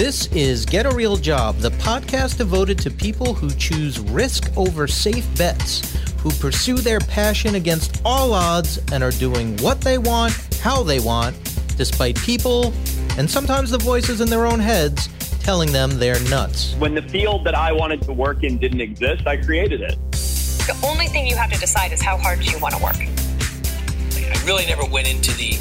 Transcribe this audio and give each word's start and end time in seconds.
This 0.00 0.28
is 0.28 0.64
Get 0.64 0.86
a 0.86 0.94
Real 0.94 1.18
Job, 1.18 1.58
the 1.58 1.72
podcast 1.72 2.38
devoted 2.38 2.78
to 2.78 2.90
people 2.90 3.34
who 3.34 3.50
choose 3.50 4.00
risk 4.00 4.50
over 4.56 4.86
safe 4.86 5.26
bets, 5.36 5.94
who 6.20 6.30
pursue 6.30 6.76
their 6.76 7.00
passion 7.00 7.54
against 7.54 8.00
all 8.02 8.32
odds 8.32 8.80
and 8.92 9.04
are 9.04 9.10
doing 9.10 9.58
what 9.58 9.82
they 9.82 9.98
want, 9.98 10.32
how 10.62 10.82
they 10.82 11.00
want, 11.00 11.36
despite 11.76 12.16
people 12.16 12.72
and 13.18 13.30
sometimes 13.30 13.72
the 13.72 13.76
voices 13.76 14.22
in 14.22 14.30
their 14.30 14.46
own 14.46 14.58
heads 14.58 15.10
telling 15.40 15.70
them 15.70 15.98
they're 15.98 16.18
nuts. 16.30 16.74
When 16.76 16.94
the 16.94 17.02
field 17.02 17.44
that 17.44 17.54
I 17.54 17.70
wanted 17.70 18.00
to 18.04 18.14
work 18.14 18.42
in 18.42 18.56
didn't 18.56 18.80
exist, 18.80 19.26
I 19.26 19.36
created 19.36 19.82
it. 19.82 19.98
The 20.12 20.80
only 20.82 21.08
thing 21.08 21.26
you 21.26 21.36
have 21.36 21.52
to 21.52 21.60
decide 21.60 21.92
is 21.92 22.00
how 22.00 22.16
hard 22.16 22.40
do 22.40 22.50
you 22.50 22.58
want 22.58 22.74
to 22.74 22.82
work. 22.82 22.96
I 22.96 24.46
really 24.46 24.64
never 24.64 24.86
went 24.86 25.10
into 25.10 25.36
the 25.36 25.58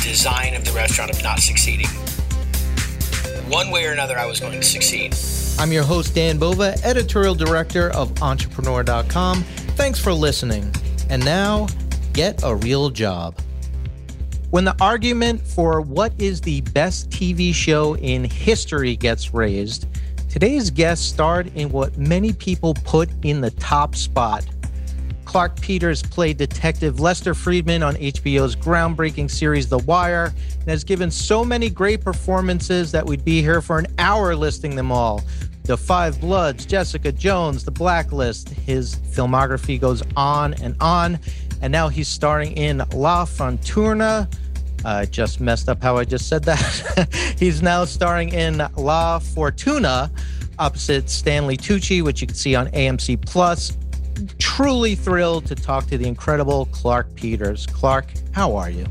design 0.00 0.54
of 0.54 0.64
the 0.64 0.70
restaurant 0.70 1.10
of 1.10 1.20
not 1.24 1.40
succeeding. 1.40 1.88
One 3.48 3.70
way 3.70 3.84
or 3.84 3.92
another, 3.92 4.18
I 4.18 4.24
was 4.24 4.40
going 4.40 4.58
to 4.58 4.66
succeed. 4.66 5.14
I'm 5.58 5.70
your 5.70 5.82
host, 5.82 6.14
Dan 6.14 6.38
Bova, 6.38 6.74
editorial 6.82 7.34
director 7.34 7.90
of 7.90 8.22
Entrepreneur.com. 8.22 9.42
Thanks 9.76 9.98
for 9.98 10.14
listening. 10.14 10.74
And 11.10 11.22
now, 11.22 11.68
get 12.14 12.42
a 12.42 12.54
real 12.54 12.88
job. 12.88 13.38
When 14.48 14.64
the 14.64 14.74
argument 14.80 15.42
for 15.42 15.82
what 15.82 16.14
is 16.18 16.40
the 16.40 16.62
best 16.62 17.10
TV 17.10 17.52
show 17.54 17.96
in 17.96 18.24
history 18.24 18.96
gets 18.96 19.34
raised, 19.34 19.88
today's 20.30 20.70
guest 20.70 21.10
starred 21.10 21.54
in 21.54 21.68
what 21.68 21.98
many 21.98 22.32
people 22.32 22.72
put 22.72 23.10
in 23.24 23.42
the 23.42 23.50
top 23.50 23.94
spot. 23.94 24.46
Clarke 25.34 25.60
Peters 25.60 26.00
played 26.00 26.36
Detective 26.36 27.00
Lester 27.00 27.34
Freamon 27.34 27.84
on 27.84 27.96
HBO's 27.96 28.54
groundbreaking 28.54 29.28
series 29.28 29.68
The 29.68 29.78
Wire 29.78 30.32
and 30.60 30.68
has 30.68 30.84
given 30.84 31.10
so 31.10 31.44
many 31.44 31.68
great 31.68 32.04
performances 32.04 32.92
that 32.92 33.04
we'd 33.04 33.24
be 33.24 33.42
here 33.42 33.60
for 33.60 33.80
an 33.80 33.88
hour 33.98 34.36
listing 34.36 34.76
them 34.76 34.92
all. 34.92 35.24
The 35.64 35.76
Five 35.76 36.20
Bloods, 36.20 36.64
Jessica 36.64 37.10
Jones, 37.10 37.64
The 37.64 37.72
Blacklist. 37.72 38.50
His 38.50 38.94
filmography 38.94 39.80
goes 39.80 40.04
on 40.14 40.54
and 40.62 40.76
on. 40.80 41.18
And 41.60 41.72
now 41.72 41.88
he's 41.88 42.06
starring 42.06 42.52
in 42.52 42.84
La 42.92 43.24
Fortuna, 43.24 44.28
I 44.84 45.06
just 45.06 45.40
messed 45.40 45.68
up 45.68 45.82
how 45.82 45.96
I 45.96 46.04
just 46.04 46.28
said 46.28 46.44
that. 46.44 47.34
He's 47.40 47.60
now 47.60 47.86
starring 47.86 48.28
in 48.28 48.62
La 48.76 49.18
Fortuna 49.18 50.12
opposite 50.58 51.10
Stanley 51.10 51.56
Tucci, 51.56 52.02
which 52.02 52.20
you 52.20 52.26
can 52.26 52.36
see 52.36 52.54
on 52.54 52.68
AMC 52.68 53.24
Plus. 53.26 53.76
Truly 54.38 54.94
thrilled 54.94 55.46
to 55.46 55.54
talk 55.54 55.86
to 55.86 55.98
the 55.98 56.06
incredible 56.06 56.66
Clarke 56.66 57.14
Peters. 57.14 57.66
Clarke, 57.66 58.12
how 58.32 58.56
are 58.56 58.70
you? 58.70 58.86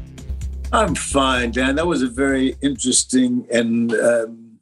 I'm 0.72 0.96
fine, 0.96 1.52
Dan. 1.52 1.76
That 1.76 1.88
was 1.88 2.02
a 2.02 2.08
very 2.08 2.56
interesting 2.62 3.46
and 3.52 3.94
um, 3.94 4.60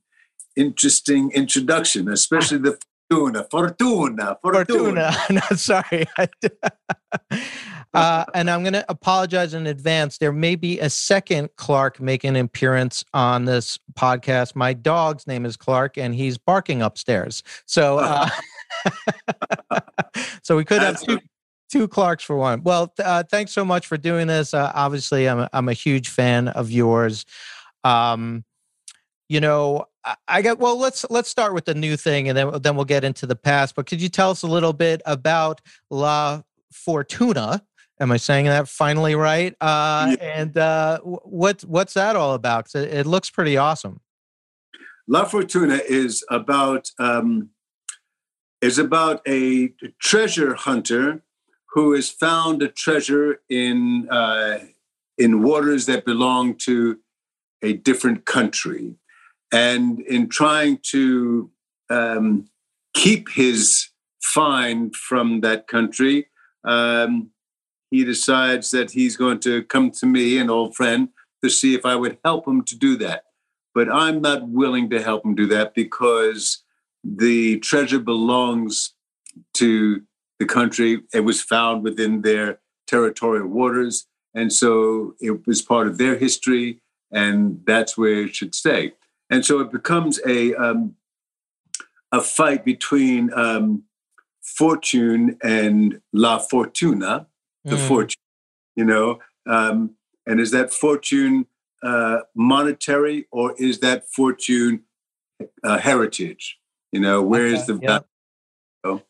interesting 0.56 1.32
introduction, 1.32 2.10
especially 2.10 2.58
the 2.58 2.78
Fortuna. 3.10 3.46
Fortuna. 3.52 4.38
Fortuna. 4.42 4.66
Fortuna. 4.66 5.14
no, 5.30 5.56
sorry. 5.56 6.06
Uh, 7.94 8.24
and 8.34 8.50
I'm 8.50 8.64
going 8.64 8.74
to 8.74 8.86
apologize 8.90 9.54
in 9.54 9.68
advance. 9.68 10.18
There 10.18 10.32
may 10.32 10.56
be 10.56 10.80
a 10.80 10.90
second 10.90 11.50
Clark 11.58 12.00
making 12.00 12.38
an 12.38 12.46
appearance 12.46 13.04
on 13.14 13.46
this 13.46 13.78
podcast. 13.94 14.56
My 14.56 14.74
dog's 14.74 15.28
name 15.28 15.46
is 15.46 15.58
Clark, 15.58 15.98
and 15.98 16.16
he's 16.16 16.38
barking 16.38 16.82
upstairs. 16.82 17.44
So, 17.66 18.00
uh, 18.00 18.30
so 20.44 20.58
we 20.58 20.66
could 20.66 20.82
have 20.82 21.02
two 21.02 21.20
two 21.72 21.88
Clarks 21.88 22.24
for 22.24 22.36
one. 22.36 22.64
Well, 22.64 22.94
uh, 23.04 23.24
thanks 23.24 23.52
so 23.52 23.64
much 23.64 23.88
for 23.88 23.98
doing 23.98 24.28
this. 24.28 24.54
Uh, 24.54 24.72
obviously, 24.76 25.28
I'm 25.28 25.40
a, 25.40 25.50
I'm 25.54 25.70
a 25.70 25.74
huge 25.74 26.10
fan 26.10 26.50
of 26.50 26.70
yours. 26.70 27.26
Um, 27.84 28.44
you 29.30 29.40
know, 29.40 29.86
I, 30.04 30.16
I 30.28 30.42
got 30.42 30.60
well. 30.60 30.78
Let's 30.78 31.06
let's 31.10 31.30
start 31.30 31.54
with 31.54 31.66
the 31.66 31.74
new 31.74 31.96
thing, 31.96 32.28
and 32.30 32.38
then 32.38 32.62
then 32.62 32.76
we'll 32.76 32.86
get 32.86 33.04
into 33.04 33.26
the 33.26 33.36
past. 33.36 33.76
But 33.76 33.88
could 33.88 34.02
you 34.02 34.10
tell 34.10 34.32
us 34.32 34.44
a 34.44 34.48
little 34.48 34.74
bit 34.74 35.02
about 35.06 35.62
La 35.90 36.42
Fortuna? 36.72 37.64
Am 38.00 38.12
I 38.12 38.18
saying 38.18 38.46
that 38.46 38.68
finally 38.68 39.14
right? 39.14 39.56
Uh, 39.62 40.16
yeah. 40.20 40.42
And 40.42 40.58
uh, 40.58 41.00
what 41.00 41.62
what's 41.62 41.94
that 41.94 42.16
all 42.16 42.34
about? 42.34 42.74
It, 42.74 42.94
it, 42.94 43.06
looks 43.06 43.30
pretty 43.30 43.58
awesome. 43.58 44.02
La 45.08 45.26
Fortuna 45.26 45.80
is 45.88 46.26
about 46.30 46.90
um, 46.98 47.50
is 48.62 48.78
about 48.78 49.22
a 49.28 49.74
treasure 50.00 50.54
hunter 50.54 51.24
who 51.74 51.94
has 51.94 52.10
found 52.10 52.62
a 52.62 52.68
treasure 52.68 53.42
in 53.50 54.08
uh, 54.10 54.60
in 55.18 55.44
waters 55.44 55.86
that 55.86 56.06
belong 56.06 56.56
to 56.56 57.00
a 57.62 57.74
different 57.74 58.26
country, 58.26 58.96
and 59.52 60.02
in 60.02 60.28
trying 60.30 60.80
to 60.84 61.52
um, 61.90 62.48
keep 62.94 63.30
his 63.30 63.90
find 64.22 64.96
from 64.96 65.42
that 65.42 65.68
country. 65.68 66.28
Um, 66.64 67.32
he 67.90 68.06
decides 68.06 68.72
that 68.72 68.92
he's 68.92 69.18
going 69.18 69.40
to 69.40 69.64
come 69.64 69.92
to 69.92 70.06
me, 70.06 70.38
an 70.38 70.50
old 70.50 70.76
friend, 70.76 71.10
to 71.44 71.50
see 71.50 71.76
if 71.76 71.86
I 71.86 71.96
would 71.96 72.18
help 72.24 72.48
him 72.48 72.64
to 72.64 72.78
do 72.78 72.96
that. 72.98 73.26
But 73.74 73.92
I'm 73.92 74.22
not 74.22 74.48
willing 74.48 74.90
to 74.92 75.02
help 75.02 75.26
him 75.26 75.36
do 75.36 75.46
that 75.48 75.74
because 75.74 76.64
the 77.04 77.60
treasure 77.60 78.00
belongs 78.00 78.94
to 79.56 80.02
the 80.40 80.46
country. 80.46 81.02
It 81.14 81.22
was 81.22 81.42
found 81.42 81.84
within 81.84 82.22
their 82.22 82.60
territorial 82.88 83.48
waters. 83.48 84.08
And 84.34 84.52
so 84.52 85.16
it 85.20 85.46
was 85.46 85.62
part 85.62 85.88
of 85.88 85.98
their 85.98 86.18
history, 86.18 86.82
and 87.12 87.62
that's 87.66 87.98
where 87.98 88.26
it 88.26 88.36
should 88.36 88.56
stay. 88.56 88.94
And 89.30 89.46
so 89.46 89.60
it 89.60 89.72
becomes 89.72 90.20
a, 90.26 90.54
um, 90.56 90.96
a 92.12 92.22
fight 92.22 92.64
between 92.64 93.34
um, 93.34 93.84
Fortune 94.42 95.38
and 95.44 96.02
La 96.14 96.38
Fortuna, 96.40 97.28
the 97.64 97.76
mm. 97.76 97.88
fortune, 97.88 98.22
you 98.76 98.86
know. 98.86 99.20
Um, 99.48 99.96
and 100.26 100.40
is 100.40 100.52
that 100.52 100.74
fortune 100.74 101.46
uh, 101.84 102.20
monetary 102.36 103.28
or 103.32 103.56
is 103.58 103.80
that 103.80 104.10
fortune 104.10 104.84
uh, 105.64 105.78
heritage? 105.78 106.58
You 106.92 107.00
know, 107.00 107.22
where 107.22 107.48
okay. 107.48 107.56
is 107.56 107.66
the 107.68 107.76
value? 107.76 109.02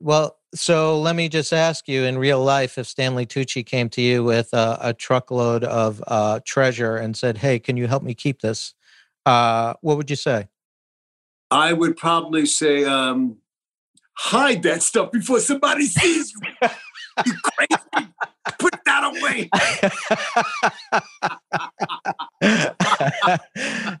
Well, 0.00 0.38
so 0.54 0.98
let 0.98 1.14
me 1.14 1.28
just 1.28 1.52
ask 1.52 1.86
you 1.86 2.04
in 2.04 2.18
real 2.18 2.42
life 2.42 2.78
if 2.78 2.86
Stanley 2.86 3.26
Tucci 3.26 3.64
came 3.64 3.88
to 3.90 4.00
you 4.00 4.24
with 4.24 4.52
a, 4.52 4.78
a 4.80 4.94
truckload 4.94 5.62
of 5.62 6.02
uh, 6.06 6.40
treasure 6.44 6.96
and 6.96 7.16
said, 7.16 7.38
Hey, 7.38 7.58
can 7.58 7.76
you 7.76 7.86
help 7.86 8.02
me 8.02 8.14
keep 8.14 8.40
this? 8.40 8.74
Uh, 9.26 9.74
what 9.82 9.96
would 9.96 10.10
you 10.10 10.16
say? 10.16 10.48
I 11.50 11.72
would 11.72 11.96
probably 11.96 12.46
say, 12.46 12.84
um, 12.84 13.36
hide 14.16 14.62
that 14.62 14.82
stuff 14.82 15.12
before 15.12 15.40
somebody 15.40 15.86
sees 15.86 16.32
you. 16.32 16.68
you 17.26 17.34
crazy? 17.42 18.10
Put 18.58 18.74
that 18.86 19.04
away. 19.04 19.50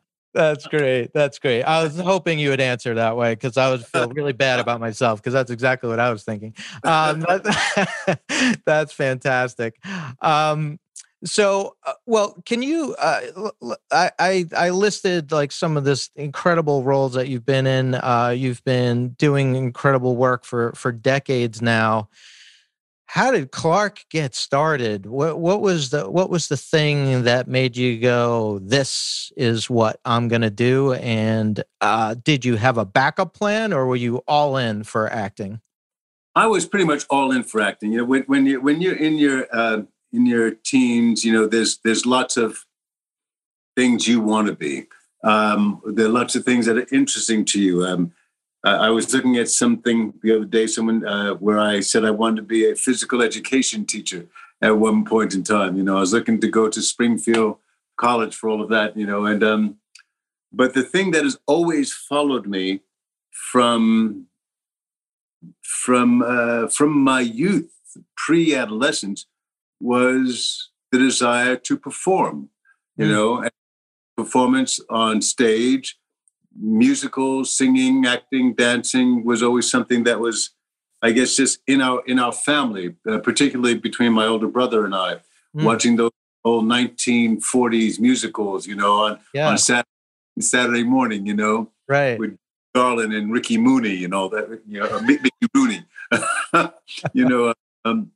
That's 0.32 0.66
great. 0.66 1.12
That's 1.12 1.38
great. 1.38 1.64
I 1.64 1.82
was 1.82 1.98
hoping 1.98 2.38
you 2.38 2.50
would 2.50 2.60
answer 2.60 2.94
that 2.94 3.16
way 3.16 3.34
because 3.34 3.56
I 3.56 3.70
would 3.70 3.84
feel 3.84 4.08
really 4.08 4.32
bad 4.32 4.60
about 4.60 4.80
myself 4.80 5.20
because 5.20 5.32
that's 5.32 5.50
exactly 5.50 5.88
what 5.88 5.98
I 5.98 6.10
was 6.12 6.22
thinking. 6.22 6.54
Um, 6.84 7.20
that, 7.20 8.60
that's 8.64 8.92
fantastic. 8.92 9.76
Um, 10.22 10.78
so, 11.24 11.76
uh, 11.84 11.94
well, 12.06 12.40
can 12.46 12.62
you? 12.62 12.94
Uh, 12.98 13.50
I, 13.90 14.10
I, 14.18 14.44
I 14.56 14.70
listed 14.70 15.32
like 15.32 15.52
some 15.52 15.76
of 15.76 15.84
this 15.84 16.10
incredible 16.14 16.82
roles 16.82 17.14
that 17.14 17.28
you've 17.28 17.44
been 17.44 17.66
in. 17.66 17.94
Uh, 17.96 18.32
you've 18.36 18.64
been 18.64 19.10
doing 19.10 19.56
incredible 19.56 20.16
work 20.16 20.44
for 20.44 20.72
for 20.74 20.92
decades 20.92 21.60
now 21.60 22.08
how 23.12 23.32
did 23.32 23.50
Clarke 23.50 24.04
get 24.08 24.36
started? 24.36 25.04
What 25.04 25.40
what 25.40 25.60
was 25.60 25.90
the 25.90 26.08
what 26.08 26.30
was 26.30 26.46
the 26.46 26.56
thing 26.56 27.24
that 27.24 27.48
made 27.48 27.76
you 27.76 27.98
go, 27.98 28.60
"This 28.62 29.32
is 29.36 29.68
what 29.68 29.98
I'm 30.04 30.28
going 30.28 30.42
to 30.42 30.50
do"? 30.50 30.92
And 30.92 31.60
uh, 31.80 32.14
did 32.14 32.44
you 32.44 32.54
have 32.54 32.78
a 32.78 32.84
backup 32.84 33.34
plan, 33.34 33.72
or 33.72 33.86
were 33.86 33.96
you 33.96 34.18
all 34.28 34.56
in 34.56 34.84
for 34.84 35.12
acting? 35.12 35.60
I 36.36 36.46
was 36.46 36.66
pretty 36.66 36.84
much 36.84 37.04
all 37.10 37.32
in 37.32 37.42
for 37.42 37.60
acting. 37.60 37.90
You 37.90 37.98
know, 37.98 38.04
when, 38.04 38.22
when 38.28 38.46
you 38.46 38.60
when 38.60 38.80
you're 38.80 38.96
in 38.96 39.18
your 39.18 39.48
uh, 39.52 39.82
in 40.12 40.24
your 40.24 40.52
teens, 40.52 41.24
you 41.24 41.32
know, 41.32 41.48
there's 41.48 41.78
there's 41.82 42.06
lots 42.06 42.36
of 42.36 42.64
things 43.74 44.06
you 44.06 44.20
want 44.20 44.46
to 44.46 44.54
be. 44.54 44.86
Um, 45.24 45.82
there 45.84 46.06
are 46.06 46.10
lots 46.10 46.36
of 46.36 46.44
things 46.44 46.64
that 46.66 46.78
are 46.78 46.86
interesting 46.92 47.44
to 47.46 47.60
you. 47.60 47.84
Um, 47.84 48.12
I 48.62 48.90
was 48.90 49.12
looking 49.14 49.36
at 49.36 49.48
something 49.48 50.12
the 50.22 50.36
other 50.36 50.44
day, 50.44 50.66
someone 50.66 51.06
uh, 51.06 51.34
where 51.34 51.58
I 51.58 51.80
said 51.80 52.04
I 52.04 52.10
wanted 52.10 52.36
to 52.36 52.42
be 52.42 52.68
a 52.68 52.74
physical 52.74 53.22
education 53.22 53.86
teacher 53.86 54.26
at 54.60 54.76
one 54.76 55.04
point 55.04 55.34
in 55.34 55.42
time. 55.42 55.76
You 55.76 55.82
know, 55.82 55.96
I 55.96 56.00
was 56.00 56.12
looking 56.12 56.40
to 56.40 56.48
go 56.48 56.68
to 56.68 56.82
Springfield 56.82 57.56
College 57.96 58.34
for 58.34 58.50
all 58.50 58.60
of 58.60 58.68
that. 58.68 58.96
You 58.96 59.06
know, 59.06 59.24
and 59.24 59.42
um, 59.42 59.76
but 60.52 60.74
the 60.74 60.82
thing 60.82 61.12
that 61.12 61.24
has 61.24 61.38
always 61.46 61.92
followed 61.92 62.46
me 62.46 62.80
from 63.30 64.26
from 65.62 66.22
uh, 66.22 66.68
from 66.68 66.90
my 67.02 67.20
youth, 67.20 67.72
pre-adolescence, 68.16 69.26
was 69.80 70.70
the 70.92 70.98
desire 70.98 71.56
to 71.56 71.78
perform. 71.78 72.50
You 72.96 73.06
mm. 73.06 73.10
know, 73.10 73.48
performance 74.16 74.80
on 74.90 75.22
stage. 75.22 75.96
Musicals, 76.56 77.52
singing, 77.56 78.06
acting, 78.06 78.54
dancing 78.54 79.24
was 79.24 79.42
always 79.42 79.70
something 79.70 80.04
that 80.04 80.20
was, 80.20 80.50
I 81.02 81.12
guess, 81.12 81.36
just 81.36 81.60
in 81.66 81.80
our 81.80 82.02
in 82.06 82.18
our 82.18 82.32
family, 82.32 82.96
uh, 83.08 83.18
particularly 83.18 83.74
between 83.74 84.12
my 84.12 84.26
older 84.26 84.48
brother 84.48 84.84
and 84.84 84.94
I, 84.94 85.14
mm. 85.56 85.64
watching 85.64 85.96
those 85.96 86.10
old 86.44 86.64
1940s 86.64 88.00
musicals, 88.00 88.66
you 88.66 88.74
know, 88.74 89.04
on 89.04 89.20
yeah. 89.32 89.48
on 89.48 89.58
Saturday, 89.58 89.88
Saturday 90.40 90.84
morning, 90.84 91.26
you 91.26 91.34
know, 91.34 91.70
right, 91.88 92.18
with 92.18 92.36
Garland 92.74 93.12
and 93.12 93.32
Ricky 93.32 93.58
Mooney 93.58 94.04
and 94.04 94.14
all 94.14 94.28
that, 94.30 94.60
you 94.66 94.80
know, 94.80 95.00
Mickey 95.00 95.30
Rooney, 95.54 95.84
you 97.12 97.28
know, 97.28 97.54
um, 97.84 98.12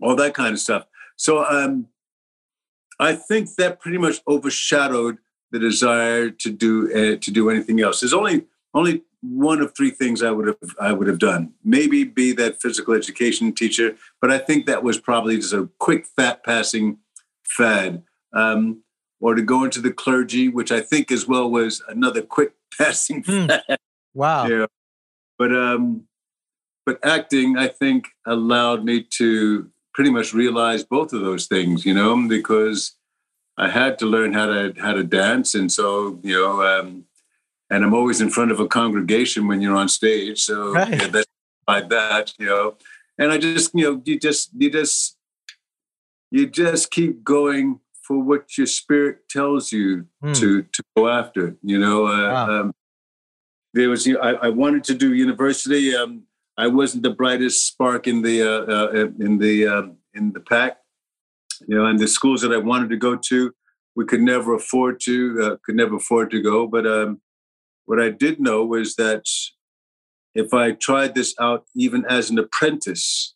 all 0.00 0.16
that 0.16 0.34
kind 0.34 0.52
of 0.52 0.60
stuff. 0.60 0.86
So 1.16 1.44
um, 1.44 1.88
I 2.98 3.14
think 3.14 3.54
that 3.56 3.80
pretty 3.80 3.98
much 3.98 4.20
overshadowed 4.26 5.18
the 5.52 5.58
desire 5.58 6.30
to 6.30 6.50
do 6.50 6.90
uh, 6.90 7.16
to 7.20 7.30
do 7.30 7.50
anything 7.50 7.80
else. 7.80 8.00
There's 8.00 8.14
only 8.14 8.46
only 8.74 9.02
one 9.20 9.60
of 9.60 9.76
three 9.76 9.90
things 9.90 10.22
I 10.22 10.32
would 10.32 10.48
have 10.48 10.56
I 10.80 10.92
would 10.92 11.06
have 11.06 11.18
done. 11.18 11.52
Maybe 11.62 12.04
be 12.04 12.32
that 12.32 12.60
physical 12.60 12.94
education 12.94 13.52
teacher, 13.52 13.96
but 14.20 14.32
I 14.32 14.38
think 14.38 14.66
that 14.66 14.82
was 14.82 14.98
probably 14.98 15.36
just 15.36 15.52
a 15.52 15.68
quick 15.78 16.06
fat 16.16 16.44
passing 16.44 16.98
fad. 17.44 18.02
Um, 18.32 18.82
or 19.20 19.36
to 19.36 19.42
go 19.42 19.62
into 19.62 19.80
the 19.80 19.92
clergy, 19.92 20.48
which 20.48 20.72
I 20.72 20.80
think 20.80 21.12
as 21.12 21.28
well 21.28 21.48
was 21.48 21.80
another 21.86 22.22
quick 22.22 22.54
passing 22.78 23.22
hmm. 23.22 23.46
fad. 23.46 23.78
Wow. 24.14 24.46
Yeah. 24.46 24.66
But 25.38 25.54
um, 25.54 26.04
but 26.84 26.98
acting, 27.04 27.56
I 27.56 27.68
think, 27.68 28.08
allowed 28.26 28.84
me 28.84 29.06
to 29.18 29.70
pretty 29.94 30.10
much 30.10 30.34
realize 30.34 30.84
both 30.84 31.12
of 31.12 31.20
those 31.20 31.46
things, 31.46 31.84
you 31.84 31.94
know, 31.94 32.26
because 32.28 32.96
I 33.56 33.68
had 33.68 33.98
to 33.98 34.06
learn 34.06 34.32
how 34.32 34.46
to 34.46 34.74
how 34.80 34.92
to 34.92 35.04
dance, 35.04 35.54
and 35.54 35.70
so 35.70 36.18
you 36.22 36.34
know, 36.34 36.62
um, 36.62 37.04
and 37.70 37.84
I'm 37.84 37.94
always 37.94 38.20
in 38.20 38.30
front 38.30 38.50
of 38.50 38.60
a 38.60 38.66
congregation 38.66 39.46
when 39.46 39.60
you're 39.60 39.76
on 39.76 39.88
stage, 39.88 40.42
so 40.42 40.72
right. 40.72 40.90
yeah, 40.90 41.06
that's 41.08 41.26
like 41.68 41.88
that, 41.90 42.32
you 42.38 42.46
know, 42.46 42.76
and 43.18 43.30
I 43.30 43.38
just 43.38 43.72
you 43.74 43.84
know 43.84 44.02
you 44.04 44.18
just 44.18 44.50
you 44.56 44.70
just 44.70 45.16
you 46.30 46.46
just 46.46 46.90
keep 46.90 47.22
going 47.22 47.80
for 48.02 48.18
what 48.18 48.56
your 48.58 48.66
spirit 48.66 49.28
tells 49.28 49.70
you 49.70 50.06
mm. 50.24 50.34
to 50.36 50.62
to 50.62 50.82
go 50.96 51.08
after, 51.08 51.56
you 51.62 51.78
know. 51.78 52.06
Uh, 52.06 52.32
wow. 52.32 52.60
um, 52.60 52.74
there 53.74 53.88
was 53.88 54.06
I, 54.08 54.32
I, 54.46 54.48
wanted 54.48 54.84
to 54.84 54.94
do 54.94 55.14
university. 55.14 55.94
Um, 55.96 56.24
I 56.58 56.66
wasn't 56.66 57.04
the 57.04 57.10
brightest 57.10 57.66
spark 57.66 58.06
in 58.06 58.22
the 58.22 58.42
uh, 58.42 58.64
uh, 58.66 59.06
in 59.18 59.38
the 59.38 59.66
uh, 59.66 59.82
in 60.14 60.32
the 60.32 60.40
pack, 60.40 60.78
you 61.66 61.76
know. 61.76 61.86
And 61.86 61.98
the 61.98 62.08
schools 62.08 62.40
that 62.42 62.52
I 62.52 62.58
wanted 62.58 62.90
to 62.90 62.96
go 62.96 63.16
to, 63.16 63.52
we 63.94 64.04
could 64.04 64.20
never 64.20 64.54
afford 64.54 65.00
to 65.04 65.42
uh, 65.42 65.56
could 65.64 65.76
never 65.76 65.96
afford 65.96 66.30
to 66.30 66.42
go. 66.42 66.66
But 66.66 66.86
um, 66.86 67.20
what 67.84 68.00
I 68.00 68.10
did 68.10 68.40
know 68.40 68.64
was 68.64 68.96
that 68.96 69.24
if 70.34 70.54
I 70.54 70.72
tried 70.72 71.14
this 71.14 71.34
out, 71.40 71.64
even 71.74 72.04
as 72.08 72.30
an 72.30 72.38
apprentice, 72.38 73.34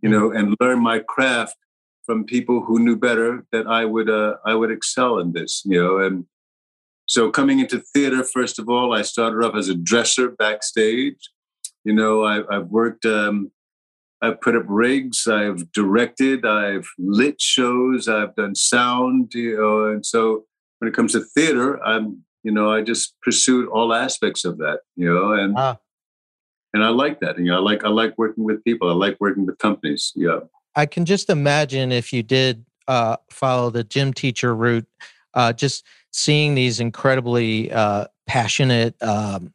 you 0.00 0.08
know, 0.08 0.30
and 0.30 0.56
learn 0.60 0.80
my 0.80 1.00
craft 1.00 1.56
from 2.04 2.24
people 2.24 2.64
who 2.64 2.78
knew 2.78 2.96
better, 2.96 3.44
that 3.50 3.66
I 3.66 3.84
would 3.84 4.08
uh, 4.08 4.34
I 4.44 4.54
would 4.54 4.70
excel 4.70 5.18
in 5.18 5.32
this, 5.32 5.62
you 5.64 5.82
know. 5.82 5.98
And 5.98 6.26
so 7.06 7.30
coming 7.30 7.60
into 7.60 7.82
theater, 7.94 8.24
first 8.24 8.58
of 8.58 8.68
all, 8.68 8.92
I 8.92 9.02
started 9.02 9.44
off 9.44 9.54
as 9.54 9.68
a 9.68 9.74
dresser 9.74 10.30
backstage. 10.30 11.30
You 11.84 11.94
know, 11.94 12.24
I, 12.24 12.42
have 12.50 12.66
worked, 12.66 13.04
um, 13.06 13.52
I've 14.22 14.40
put 14.40 14.56
up 14.56 14.64
rigs, 14.66 15.26
I've 15.26 15.70
directed, 15.72 16.46
I've 16.46 16.88
lit 16.98 17.40
shows, 17.40 18.08
I've 18.08 18.34
done 18.34 18.54
sound, 18.54 19.34
you 19.34 19.56
know, 19.58 19.86
and 19.86 20.04
so 20.04 20.44
when 20.78 20.88
it 20.88 20.94
comes 20.94 21.12
to 21.12 21.20
theater, 21.20 21.82
I'm, 21.84 22.22
you 22.42 22.52
know, 22.52 22.72
I 22.72 22.82
just 22.82 23.14
pursued 23.22 23.68
all 23.68 23.92
aspects 23.92 24.44
of 24.44 24.58
that, 24.58 24.80
you 24.94 25.12
know, 25.12 25.32
and 25.32 25.54
ah. 25.56 25.78
and 26.72 26.84
I 26.84 26.88
like 26.88 27.20
that. 27.20 27.38
You 27.38 27.46
know, 27.46 27.56
I 27.56 27.60
like 27.60 27.84
I 27.84 27.88
like 27.88 28.16
working 28.16 28.44
with 28.44 28.62
people. 28.64 28.88
I 28.88 28.94
like 28.94 29.16
working 29.20 29.46
with 29.46 29.58
companies. 29.58 30.12
Yeah. 30.14 30.40
I 30.74 30.86
can 30.86 31.04
just 31.04 31.30
imagine 31.30 31.90
if 31.90 32.12
you 32.12 32.22
did 32.22 32.64
uh, 32.86 33.16
follow 33.30 33.70
the 33.70 33.82
gym 33.82 34.12
teacher 34.12 34.54
route, 34.54 34.86
uh, 35.34 35.52
just 35.52 35.84
seeing 36.12 36.54
these 36.54 36.80
incredibly 36.80 37.72
uh, 37.72 38.06
passionate 38.26 38.94
um, 39.02 39.52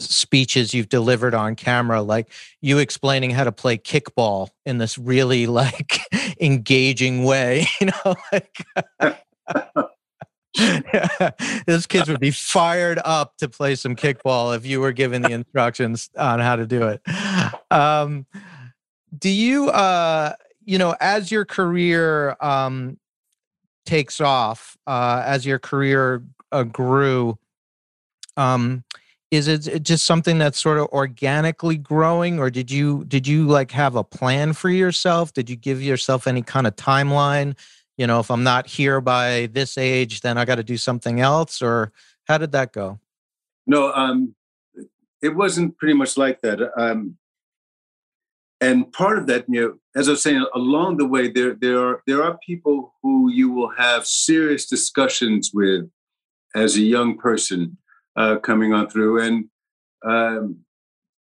speeches 0.00 0.72
you've 0.72 0.88
delivered 0.88 1.34
on 1.34 1.56
camera 1.56 2.00
like 2.00 2.30
you 2.60 2.78
explaining 2.78 3.30
how 3.30 3.44
to 3.44 3.52
play 3.52 3.76
kickball 3.76 4.48
in 4.64 4.78
this 4.78 4.96
really 4.96 5.46
like 5.58 6.00
engaging 6.40 7.24
way 7.24 7.66
you 7.80 7.88
know 7.88 8.14
like 8.32 8.64
those 11.66 11.86
kids 11.86 12.08
would 12.08 12.20
be 12.20 12.30
fired 12.30 12.98
up 13.04 13.36
to 13.36 13.48
play 13.48 13.74
some 13.74 13.94
kickball 13.94 14.56
if 14.56 14.66
you 14.66 14.80
were 14.80 14.92
given 14.92 15.22
the 15.22 15.30
instructions 15.30 16.10
on 16.16 16.40
how 16.40 16.56
to 16.56 16.66
do 16.66 16.88
it. 16.88 17.02
Um, 17.70 18.26
do 19.16 19.30
you 19.30 19.70
uh 19.70 20.34
you 20.64 20.78
know 20.78 20.94
as 21.00 21.30
your 21.30 21.44
career 21.44 22.36
um 22.40 22.98
takes 23.86 24.20
off 24.20 24.76
uh 24.86 25.22
as 25.24 25.46
your 25.46 25.58
career 25.58 26.22
uh, 26.52 26.62
grew 26.62 27.38
um 28.36 28.84
is 29.30 29.46
it 29.48 29.82
just 29.82 30.04
something 30.04 30.38
that's 30.38 30.58
sort 30.58 30.78
of 30.78 30.86
organically 30.86 31.76
growing 31.76 32.38
or 32.38 32.50
did 32.50 32.70
you 32.70 33.04
did 33.04 33.26
you 33.26 33.46
like 33.46 33.70
have 33.72 33.94
a 33.94 34.04
plan 34.04 34.52
for 34.52 34.70
yourself? 34.70 35.32
Did 35.32 35.50
you 35.50 35.56
give 35.56 35.82
yourself 35.82 36.26
any 36.26 36.42
kind 36.42 36.66
of 36.66 36.76
timeline? 36.76 37.56
You 37.96 38.06
know 38.06 38.20
if 38.20 38.30
i'm 38.30 38.44
not 38.44 38.66
here 38.66 39.00
by 39.00 39.48
this 39.52 39.76
age 39.76 40.20
then 40.20 40.38
i 40.38 40.44
got 40.44 40.54
to 40.54 40.62
do 40.62 40.76
something 40.76 41.20
else 41.20 41.60
or 41.60 41.92
how 42.26 42.38
did 42.38 42.52
that 42.52 42.72
go? 42.72 43.00
No 43.66 43.92
um 43.92 44.34
it 45.20 45.34
wasn't 45.34 45.76
pretty 45.76 45.94
much 45.94 46.16
like 46.16 46.40
that 46.40 46.60
um 46.80 47.16
and 48.60 48.90
part 48.92 49.18
of 49.18 49.26
that 49.26 49.44
you 49.48 49.60
know 49.60 49.78
as 49.94 50.08
i 50.08 50.12
was 50.12 50.22
saying 50.22 50.44
along 50.54 50.96
the 50.96 51.06
way 51.06 51.28
there 51.28 51.54
there 51.54 51.78
are 51.78 52.02
there 52.06 52.22
are 52.22 52.38
people 52.46 52.94
who 53.02 53.30
you 53.30 53.50
will 53.50 53.70
have 53.76 54.06
serious 54.06 54.66
discussions 54.66 55.50
with 55.52 55.90
as 56.54 56.76
a 56.76 56.80
young 56.80 57.18
person 57.18 57.76
uh, 58.18 58.36
coming 58.38 58.74
on 58.74 58.90
through. 58.90 59.22
And 59.22 59.44
um, 60.04 60.58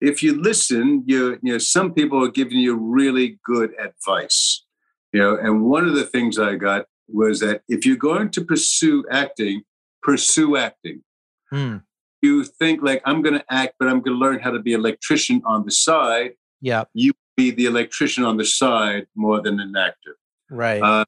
if 0.01 0.23
you 0.23 0.41
listen, 0.41 1.05
you, 1.07 1.39
you 1.43 1.53
know, 1.53 1.59
some 1.59 1.93
people 1.93 2.25
are 2.25 2.31
giving 2.31 2.59
you 2.59 2.75
really 2.75 3.39
good 3.45 3.73
advice. 3.79 4.65
You 5.13 5.21
know, 5.21 5.37
and 5.37 5.65
one 5.65 5.87
of 5.87 5.95
the 5.95 6.05
things 6.05 6.39
I 6.39 6.57
got 6.57 6.87
was 7.09 7.41
that 7.41 7.63
if 7.69 7.87
you're 7.87 7.97
going 7.97 8.31
to 8.31 8.45
pursue 8.45 9.05
acting, 9.11 9.63
pursue 10.03 10.57
acting. 10.57 11.03
Hmm. 11.51 11.77
You 12.21 12.45
think 12.45 12.83
like 12.83 13.01
I'm 13.05 13.23
going 13.23 13.39
to 13.39 13.45
act, 13.51 13.75
but 13.79 13.89
I'm 13.89 14.01
going 14.01 14.17
to 14.17 14.21
learn 14.21 14.41
how 14.41 14.51
to 14.51 14.59
be 14.59 14.75
an 14.75 14.81
electrician 14.81 15.41
on 15.47 15.65
the 15.65 15.71
side. 15.71 16.33
Yeah, 16.61 16.85
you 16.93 17.13
be 17.37 17.53
the 17.53 17.67
electrician 17.67 18.25
on 18.25 18.37
the 18.37 18.45
side 18.45 19.07
more 19.15 19.41
than 19.41 19.61
an 19.61 19.75
actor. 19.77 20.17
Right. 20.51 20.83
Uh, 20.83 21.05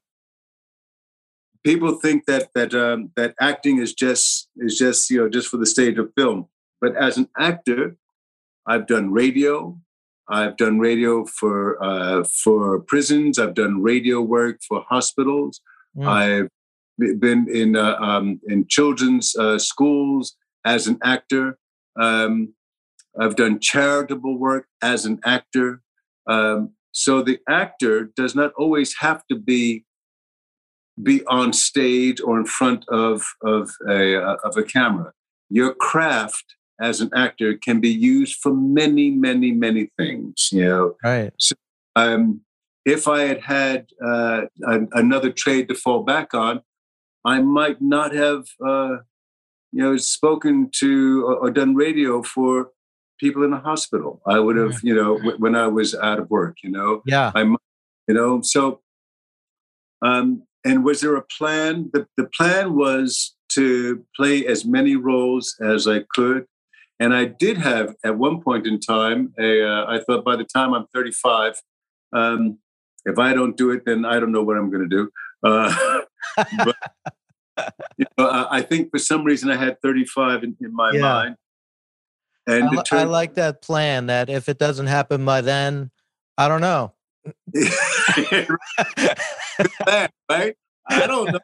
people 1.63 1.93
think 1.95 2.25
that 2.25 2.49
that 2.55 2.73
um, 2.73 3.11
that 3.15 3.35
acting 3.39 3.79
is 3.79 3.93
just 3.93 4.49
is 4.57 4.77
just 4.77 5.09
you 5.09 5.19
know 5.19 5.29
just 5.29 5.47
for 5.47 5.57
the 5.57 5.65
stage 5.65 5.97
of 5.97 6.11
film. 6.17 6.47
But 6.79 6.95
as 6.95 7.17
an 7.17 7.29
actor, 7.37 7.97
I've 8.65 8.87
done 8.87 9.11
radio. 9.11 9.77
I've 10.29 10.57
done 10.57 10.79
radio 10.79 11.25
for 11.25 11.81
uh, 11.83 12.23
for 12.43 12.79
prisons. 12.79 13.37
I've 13.37 13.53
done 13.53 13.81
radio 13.81 14.21
work 14.21 14.59
for 14.67 14.85
hospitals. 14.89 15.61
Mm. 15.97 16.07
I've 16.07 17.19
been 17.19 17.47
in 17.51 17.75
uh, 17.75 17.95
um, 17.95 18.39
in 18.47 18.67
children's 18.67 19.35
uh, 19.35 19.59
schools 19.59 20.35
as 20.65 20.87
an 20.87 20.99
actor. 21.03 21.57
Um, 21.99 22.53
I've 23.19 23.35
done 23.35 23.59
charitable 23.59 24.37
work 24.37 24.67
as 24.81 25.05
an 25.05 25.19
actor. 25.25 25.81
Um, 26.27 26.71
so 26.93 27.21
the 27.21 27.39
actor 27.47 28.11
does 28.15 28.35
not 28.35 28.53
always 28.57 28.95
have 28.99 29.25
to 29.27 29.35
be 29.35 29.85
be 31.01 31.25
on 31.25 31.53
stage 31.53 32.21
or 32.21 32.39
in 32.39 32.45
front 32.45 32.85
of 32.89 33.23
of 33.43 33.71
a 33.87 34.21
uh, 34.21 34.37
of 34.43 34.57
a 34.57 34.63
camera. 34.63 35.13
Your 35.49 35.73
craft 35.73 36.55
as 36.81 36.99
an 36.99 37.11
actor 37.15 37.55
can 37.55 37.79
be 37.79 37.89
used 37.89 38.39
for 38.41 38.53
many, 38.53 39.11
many, 39.11 39.51
many 39.51 39.91
things. 39.97 40.49
You 40.51 40.65
know, 40.65 40.95
right. 41.03 41.33
So, 41.37 41.55
um, 41.95 42.41
if 42.85 43.07
I 43.07 43.21
had 43.21 43.41
had 43.41 43.87
uh, 44.03 44.41
another 44.61 45.31
trade 45.31 45.67
to 45.69 45.75
fall 45.75 46.03
back 46.03 46.33
on, 46.33 46.61
I 47.23 47.41
might 47.41 47.81
not 47.81 48.13
have, 48.15 48.45
uh, 48.65 48.97
you 49.71 49.83
know, 49.83 49.97
spoken 49.97 50.69
to 50.79 51.25
or, 51.25 51.35
or, 51.35 51.51
done 51.51 51.75
radio 51.75 52.23
for 52.23 52.71
people 53.19 53.43
in 53.43 53.51
the 53.51 53.57
hospital. 53.57 54.19
I 54.25 54.39
would 54.39 54.57
have, 54.57 54.79
you 54.81 54.95
know, 54.95 55.17
w- 55.17 55.37
when 55.37 55.55
I 55.55 55.67
was 55.67 55.93
out 55.93 56.17
of 56.17 56.31
work. 56.31 56.57
You 56.63 56.71
know, 56.71 57.03
yeah, 57.05 57.31
I, 57.35 57.43
might, 57.43 57.59
you 58.07 58.15
know, 58.15 58.41
so 58.41 58.81
um, 60.01 60.43
and 60.63 60.83
was 60.83 61.01
there 61.01 61.15
a 61.15 61.23
plan? 61.23 61.89
The, 61.93 62.07
the 62.17 62.29
plan 62.37 62.75
was 62.75 63.35
to 63.53 64.05
play 64.15 64.45
as 64.45 64.65
many 64.65 64.95
roles 64.95 65.55
as 65.61 65.87
I 65.87 66.03
could. 66.13 66.45
And 66.99 67.13
I 67.13 67.25
did 67.25 67.57
have, 67.57 67.95
at 68.05 68.17
one 68.17 68.41
point 68.41 68.67
in 68.67 68.79
time, 68.79 69.33
a, 69.39 69.67
uh, 69.67 69.85
I 69.87 69.99
thought 70.03 70.23
by 70.23 70.35
the 70.35 70.43
time 70.43 70.73
I'm 70.73 70.85
35, 70.93 71.55
um, 72.13 72.59
if 73.05 73.17
I 73.17 73.33
don't 73.33 73.57
do 73.57 73.71
it, 73.71 73.83
then 73.85 74.05
I 74.05 74.19
don't 74.19 74.31
know 74.31 74.43
what 74.43 74.57
I'm 74.57 74.69
going 74.69 74.87
to 74.87 74.95
do. 74.95 75.09
Uh, 75.43 76.01
but, 76.63 76.75
you 77.97 78.05
know, 78.17 78.27
I, 78.27 78.57
I 78.57 78.61
think 78.61 78.91
for 78.91 78.99
some 78.99 79.23
reason 79.23 79.49
I 79.49 79.55
had 79.55 79.81
35 79.81 80.43
in, 80.43 80.55
in 80.61 80.75
my 80.75 80.91
Yeah. 80.91 81.01
mind. 81.01 81.35
And 82.47 82.69
I, 82.69 82.83
I 82.91 83.03
like 83.03 83.35
that 83.35 83.61
plan. 83.61 84.07
That 84.07 84.29
if 84.29 84.49
it 84.49 84.57
doesn't 84.57 84.87
happen 84.87 85.25
by 85.25 85.41
then, 85.41 85.91
I 86.37 86.47
don't 86.47 86.61
know. 86.61 86.93
right? 90.29 90.55
I 90.89 91.07
don't 91.07 91.31
know. 91.31 91.39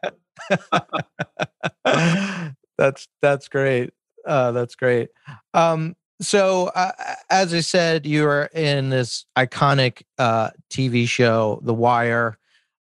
that's 2.77 3.07
that's 3.21 3.47
great. 3.47 3.91
Uh, 4.25 4.51
that's 4.51 4.75
great. 4.75 5.09
Um, 5.53 5.95
so 6.19 6.67
uh, 6.75 6.91
as 7.29 7.53
I 7.53 7.59
said, 7.61 8.05
you 8.05 8.27
are 8.27 8.49
in 8.53 8.89
this 8.89 9.25
iconic 9.37 10.03
uh, 10.17 10.49
TV 10.69 11.07
show, 11.07 11.59
The 11.63 11.73
Wire. 11.73 12.37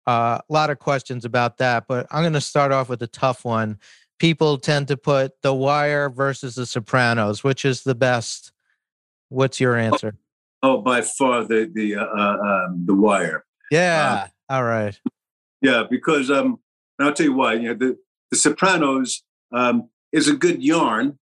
Uh, 0.06 0.40
a 0.48 0.54
lot 0.54 0.70
of 0.70 0.80
questions 0.80 1.26
about 1.26 1.58
that, 1.58 1.86
but 1.88 2.08
I'm 2.12 2.24
going 2.24 2.34
to 2.34 2.42
start 2.42 2.72
off 2.72 2.90
with 2.90 3.02
a 3.02 3.08
tough 3.08 3.46
one. 3.46 3.80
People 4.20 4.58
tend 4.58 4.90
to 4.90 4.98
put 4.98 5.42
The 5.42 5.54
Wire 5.54 6.10
versus 6.10 6.56
The 6.56 6.66
Sopranos, 6.66 7.44
which 7.44 7.66
is 7.66 7.84
the 7.84 7.96
best. 7.96 8.52
What's 9.30 9.60
your 9.60 9.76
answer? 9.76 10.16
Oh, 10.62 10.78
by 10.82 11.02
far 11.02 11.44
the 11.44 11.70
the 11.74 11.96
uh, 11.96 12.06
uh, 12.06 12.38
um, 12.68 12.84
the 12.86 12.96
wire. 12.96 13.44
Yeah. 13.72 14.28
All 14.50 14.64
right. 14.64 15.00
Yeah, 15.62 15.84
because 15.90 16.30
um, 16.30 16.60
and 17.00 17.08
I'll 17.08 17.14
tell 17.14 17.26
you 17.26 17.34
why. 17.34 17.54
You 17.54 17.70
know, 17.70 17.74
the 17.76 17.98
the 18.32 18.38
Sopranos 18.38 19.24
um, 19.52 19.90
is 20.12 20.28
a 20.28 20.36
good 20.36 20.62
yarn, 20.62 21.18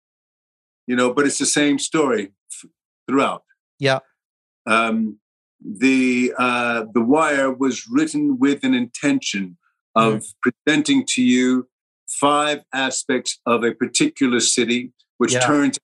you 0.86 0.96
know, 0.96 1.14
but 1.14 1.26
it's 1.26 1.40
the 1.40 1.46
same 1.46 1.80
story 1.80 2.34
f- 2.52 2.70
throughout. 3.08 3.44
Yeah. 3.80 4.00
Um, 4.66 5.20
the 5.64 6.34
uh, 6.38 6.86
the 6.94 7.02
Wire 7.02 7.52
was 7.52 7.88
written 7.90 8.38
with 8.40 8.64
an 8.64 8.74
intention 8.74 9.58
of 9.96 10.24
presenting 10.44 11.04
to 11.08 11.24
you 11.24 11.68
five 12.08 12.64
aspects 12.74 13.40
of 13.48 13.64
a 13.64 13.74
particular 13.74 14.40
city, 14.40 14.94
which 15.18 15.34
Yeah. 15.34 15.40
turns 15.40 15.80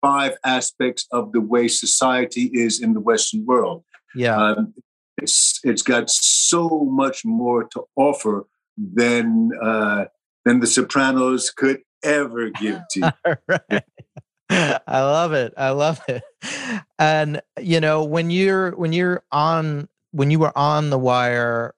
five 0.00 0.36
aspects 0.44 1.06
of 1.12 1.32
the 1.32 1.40
way 1.40 1.68
society 1.68 2.50
is 2.54 2.80
in 2.80 2.94
the 2.94 3.00
Western 3.00 3.44
world. 3.44 3.84
Yeah. 4.14 4.36
Um, 4.36 4.74
it's 5.22 5.60
it's 5.64 5.82
got 5.82 6.10
so 6.10 6.86
much 6.90 7.24
more 7.24 7.64
to 7.64 7.84
offer 7.96 8.46
than 8.76 9.50
uh, 9.62 10.06
than 10.44 10.60
the 10.60 10.66
Sopranos 10.66 11.50
could 11.50 11.80
ever 12.02 12.50
give 12.60 12.80
to 12.90 13.14
you. 13.26 13.36
right. 13.48 13.84
I 14.50 15.00
love 15.00 15.32
it. 15.32 15.54
I 15.56 15.70
love 15.70 16.00
it. 16.08 16.22
And 16.98 17.40
you 17.60 17.80
know, 17.80 18.04
when 18.04 18.30
you're 18.30 18.72
when 18.72 18.92
you're 18.92 19.22
on 19.32 19.88
when 20.10 20.30
you 20.30 20.38
were 20.38 20.56
on 20.56 20.90
the 20.90 20.98
wire, 20.98 21.74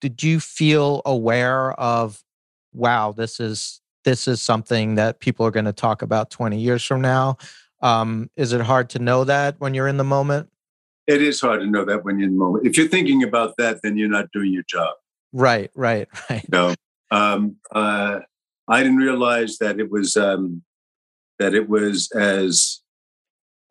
did 0.00 0.22
you 0.22 0.40
feel 0.40 1.02
aware 1.04 1.72
of 1.72 2.24
wow, 2.72 3.12
this 3.12 3.38
is 3.38 3.80
this 4.04 4.28
is 4.28 4.42
something 4.42 4.96
that 4.96 5.20
people 5.20 5.46
are 5.46 5.50
going 5.50 5.64
to 5.64 5.72
talk 5.72 6.02
about 6.02 6.30
20 6.30 6.58
years 6.58 6.84
from 6.84 7.00
now? 7.00 7.38
Um, 7.80 8.30
is 8.36 8.52
it 8.52 8.60
hard 8.60 8.90
to 8.90 8.98
know 8.98 9.24
that 9.24 9.56
when 9.58 9.74
you're 9.74 9.88
in 9.88 9.96
the 9.96 10.04
moment? 10.04 10.48
It 11.06 11.20
is 11.20 11.40
hard 11.40 11.60
to 11.60 11.66
know 11.66 11.84
that 11.84 12.04
when 12.04 12.18
you're 12.18 12.28
in 12.28 12.34
the 12.34 12.38
moment. 12.38 12.66
If 12.66 12.78
you're 12.78 12.88
thinking 12.88 13.22
about 13.22 13.54
that, 13.58 13.80
then 13.82 13.96
you're 13.96 14.08
not 14.08 14.30
doing 14.32 14.52
your 14.52 14.64
job. 14.68 14.94
Right, 15.32 15.70
right, 15.74 16.08
right. 16.30 16.46
No, 16.50 16.74
um, 17.10 17.56
uh, 17.72 18.20
I 18.68 18.82
didn't 18.82 18.98
realize 18.98 19.58
that 19.58 19.78
it 19.78 19.90
was 19.90 20.16
um, 20.16 20.62
that 21.38 21.54
it 21.54 21.68
was 21.68 22.10
as 22.12 22.80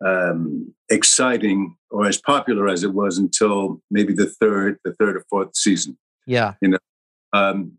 um, 0.04 0.74
exciting 0.90 1.76
or 1.90 2.06
as 2.06 2.20
popular 2.20 2.68
as 2.68 2.84
it 2.84 2.92
was 2.92 3.18
until 3.18 3.80
maybe 3.90 4.12
the 4.12 4.26
third, 4.26 4.78
the 4.84 4.92
third 4.94 5.16
or 5.16 5.24
fourth 5.30 5.56
season. 5.56 5.96
Yeah. 6.26 6.54
You 6.60 6.68
know, 6.70 6.78
um, 7.32 7.78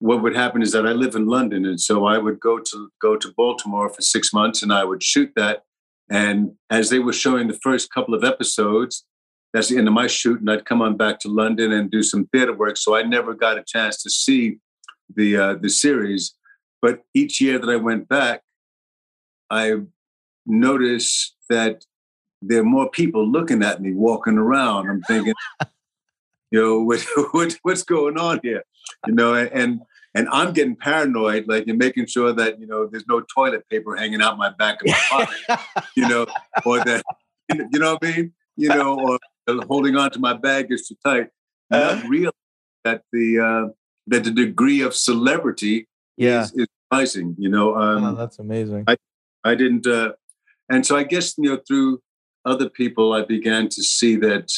what 0.00 0.22
would 0.22 0.36
happen 0.36 0.62
is 0.62 0.72
that 0.72 0.86
I 0.86 0.92
live 0.92 1.14
in 1.14 1.26
London, 1.26 1.66
and 1.66 1.80
so 1.80 2.06
I 2.06 2.18
would 2.18 2.38
go 2.38 2.58
to 2.58 2.90
go 3.00 3.16
to 3.16 3.32
Baltimore 3.36 3.88
for 3.88 4.00
six 4.00 4.32
months, 4.32 4.62
and 4.62 4.72
I 4.72 4.84
would 4.84 5.02
shoot 5.02 5.32
that. 5.34 5.64
And 6.10 6.52
as 6.70 6.90
they 6.90 6.98
were 6.98 7.12
showing 7.12 7.48
the 7.48 7.58
first 7.62 7.92
couple 7.92 8.14
of 8.14 8.24
episodes, 8.24 9.04
that's 9.52 9.68
the 9.68 9.78
end 9.78 9.88
of 9.88 9.94
my 9.94 10.06
shoot, 10.06 10.40
and 10.40 10.50
I'd 10.50 10.66
come 10.66 10.82
on 10.82 10.96
back 10.96 11.18
to 11.20 11.28
London 11.28 11.72
and 11.72 11.90
do 11.90 12.02
some 12.02 12.26
theater 12.26 12.54
work. 12.54 12.76
So 12.76 12.94
I 12.94 13.02
never 13.02 13.34
got 13.34 13.58
a 13.58 13.64
chance 13.66 14.02
to 14.02 14.10
see 14.10 14.58
the 15.14 15.36
uh, 15.36 15.54
the 15.54 15.70
series. 15.70 16.34
But 16.82 17.02
each 17.14 17.40
year 17.40 17.58
that 17.58 17.68
I 17.68 17.76
went 17.76 18.08
back, 18.08 18.42
I 19.50 19.72
noticed 20.46 21.34
that 21.48 21.84
there 22.42 22.60
are 22.60 22.64
more 22.64 22.90
people 22.90 23.26
looking 23.26 23.62
at 23.62 23.80
me 23.80 23.92
walking 23.94 24.38
around. 24.38 24.88
I'm 24.88 25.02
thinking, 25.02 25.34
you 26.50 26.62
know, 26.62 26.82
what, 26.82 27.04
what 27.32 27.58
what's 27.62 27.82
going 27.82 28.18
on 28.18 28.40
here? 28.42 28.62
You 29.06 29.14
know, 29.14 29.34
and 29.34 29.80
and 30.14 30.28
I'm 30.30 30.52
getting 30.52 30.76
paranoid, 30.76 31.46
like 31.48 31.66
you're 31.66 31.76
making 31.76 32.06
sure 32.06 32.32
that 32.32 32.60
you 32.60 32.66
know 32.66 32.86
there's 32.86 33.06
no 33.08 33.20
toilet 33.34 33.68
paper 33.68 33.96
hanging 33.96 34.22
out 34.22 34.38
my 34.38 34.50
back 34.50 34.80
of 34.82 34.88
my 34.88 35.00
pocket, 35.48 35.60
you 35.96 36.08
know, 36.08 36.26
or 36.64 36.78
that 36.84 37.02
you 37.52 37.78
know 37.78 37.94
what 37.94 38.04
I 38.04 38.16
mean, 38.16 38.32
you 38.56 38.68
know, 38.68 38.98
or 38.98 39.18
holding 39.66 39.96
on 39.96 40.10
to 40.12 40.18
my 40.18 40.34
bag 40.34 40.66
is 40.70 40.88
too 40.88 40.96
tight. 41.04 41.28
Not 41.70 42.08
real 42.08 42.32
that 42.84 43.02
the 43.12 43.38
uh, 43.38 43.72
that 44.06 44.24
the 44.24 44.30
degree 44.30 44.80
of 44.80 44.94
celebrity 44.94 45.86
yeah. 46.16 46.42
is, 46.42 46.52
is 46.52 46.66
rising. 46.92 47.36
You 47.38 47.50
know, 47.50 47.76
um, 47.76 48.04
oh, 48.04 48.14
that's 48.14 48.38
amazing. 48.38 48.84
I 49.44 49.54
didn't, 49.54 49.86
uh, 49.86 50.12
and 50.68 50.84
so 50.84 50.96
I 50.96 51.04
guess 51.04 51.34
you 51.38 51.50
know 51.50 51.60
through 51.66 52.00
other 52.44 52.68
people, 52.68 53.12
I 53.12 53.24
began 53.24 53.68
to 53.68 53.82
see 53.82 54.16
that 54.16 54.50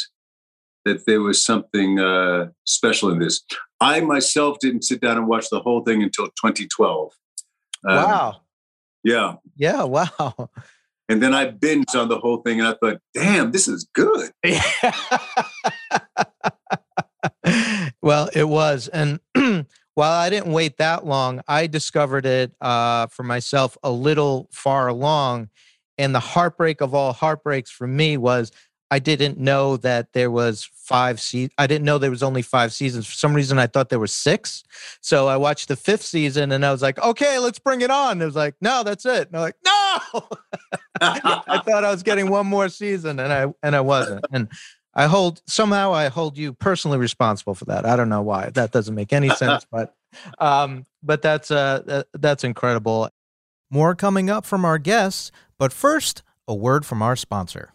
that 0.84 1.04
there 1.06 1.20
was 1.20 1.44
something 1.44 1.98
uh, 1.98 2.48
special 2.64 3.10
in 3.10 3.18
this. 3.18 3.42
I 3.80 4.00
myself 4.00 4.58
didn't 4.60 4.82
sit 4.82 5.00
down 5.00 5.16
and 5.16 5.26
watch 5.26 5.48
the 5.50 5.60
whole 5.60 5.82
thing 5.82 6.02
until 6.02 6.26
2012. 6.26 7.12
Um, 7.88 7.94
wow. 7.96 8.40
Yeah, 9.02 9.36
Yeah, 9.56 9.84
wow. 9.84 10.50
and 11.08 11.22
then 11.22 11.32
I 11.34 11.50
binged 11.50 11.98
on 11.98 12.08
the 12.08 12.18
whole 12.18 12.42
thing, 12.42 12.60
and 12.60 12.68
I 12.68 12.74
thought, 12.74 12.98
"Damn, 13.14 13.50
this 13.50 13.66
is 13.66 13.88
good." 13.94 14.30
Yeah. 14.44 14.62
well, 18.02 18.28
it 18.34 18.48
was. 18.48 18.88
And 18.88 19.20
while 19.94 20.12
I 20.12 20.28
didn't 20.30 20.52
wait 20.52 20.76
that 20.78 21.06
long, 21.06 21.40
I 21.48 21.66
discovered 21.66 22.26
it 22.26 22.52
uh, 22.60 23.06
for 23.06 23.22
myself 23.22 23.76
a 23.82 23.90
little 23.90 24.48
far 24.52 24.88
along. 24.88 25.48
And 25.98 26.14
the 26.14 26.20
heartbreak 26.20 26.80
of 26.80 26.94
all 26.94 27.12
heartbreaks 27.12 27.70
for 27.70 27.86
me 27.86 28.16
was 28.16 28.52
I 28.90 28.98
didn't 28.98 29.38
know 29.38 29.76
that 29.78 30.12
there 30.12 30.30
was 30.30 30.68
five 30.74 31.20
seasons. 31.20 31.52
I 31.56 31.68
didn't 31.68 31.84
know 31.84 31.98
there 31.98 32.10
was 32.10 32.22
only 32.22 32.42
five 32.42 32.72
seasons. 32.72 33.06
For 33.06 33.14
some 33.14 33.34
reason, 33.34 33.58
I 33.58 33.68
thought 33.68 33.88
there 33.88 34.00
were 34.00 34.08
six. 34.08 34.64
So 35.00 35.28
I 35.28 35.36
watched 35.36 35.68
the 35.68 35.76
fifth 35.76 36.02
season 36.02 36.50
and 36.50 36.66
I 36.66 36.72
was 36.72 36.82
like, 36.82 36.98
okay, 36.98 37.38
let's 37.38 37.60
bring 37.60 37.82
it 37.82 37.90
on. 37.90 38.20
It 38.20 38.24
was 38.24 38.34
like, 38.34 38.56
no, 38.60 38.82
that's 38.82 39.06
it. 39.06 39.28
And 39.28 39.36
I'm 39.36 39.42
like, 39.42 39.56
no. 39.64 39.70
I 41.00 41.62
thought 41.64 41.84
I 41.84 41.90
was 41.90 42.02
getting 42.02 42.28
one 42.28 42.46
more 42.46 42.68
season 42.68 43.20
and 43.20 43.32
I 43.32 43.46
and 43.62 43.76
I 43.76 43.80
wasn't. 43.80 44.24
And 44.32 44.48
I 44.92 45.06
hold 45.06 45.40
somehow 45.46 45.92
I 45.94 46.08
hold 46.08 46.36
you 46.36 46.52
personally 46.52 46.98
responsible 46.98 47.54
for 47.54 47.66
that. 47.66 47.86
I 47.86 47.94
don't 47.94 48.08
know 48.08 48.22
why. 48.22 48.50
That 48.50 48.72
doesn't 48.72 48.94
make 48.94 49.12
any 49.12 49.30
sense, 49.30 49.64
but 49.70 49.94
um 50.40 50.84
but 51.02 51.22
that's 51.22 51.52
uh, 51.52 52.02
that's 52.14 52.42
incredible. 52.42 53.08
More 53.70 53.94
coming 53.94 54.28
up 54.28 54.44
from 54.44 54.64
our 54.64 54.78
guests, 54.78 55.30
but 55.58 55.72
first, 55.72 56.24
a 56.48 56.54
word 56.54 56.84
from 56.84 57.02
our 57.02 57.14
sponsor. 57.14 57.72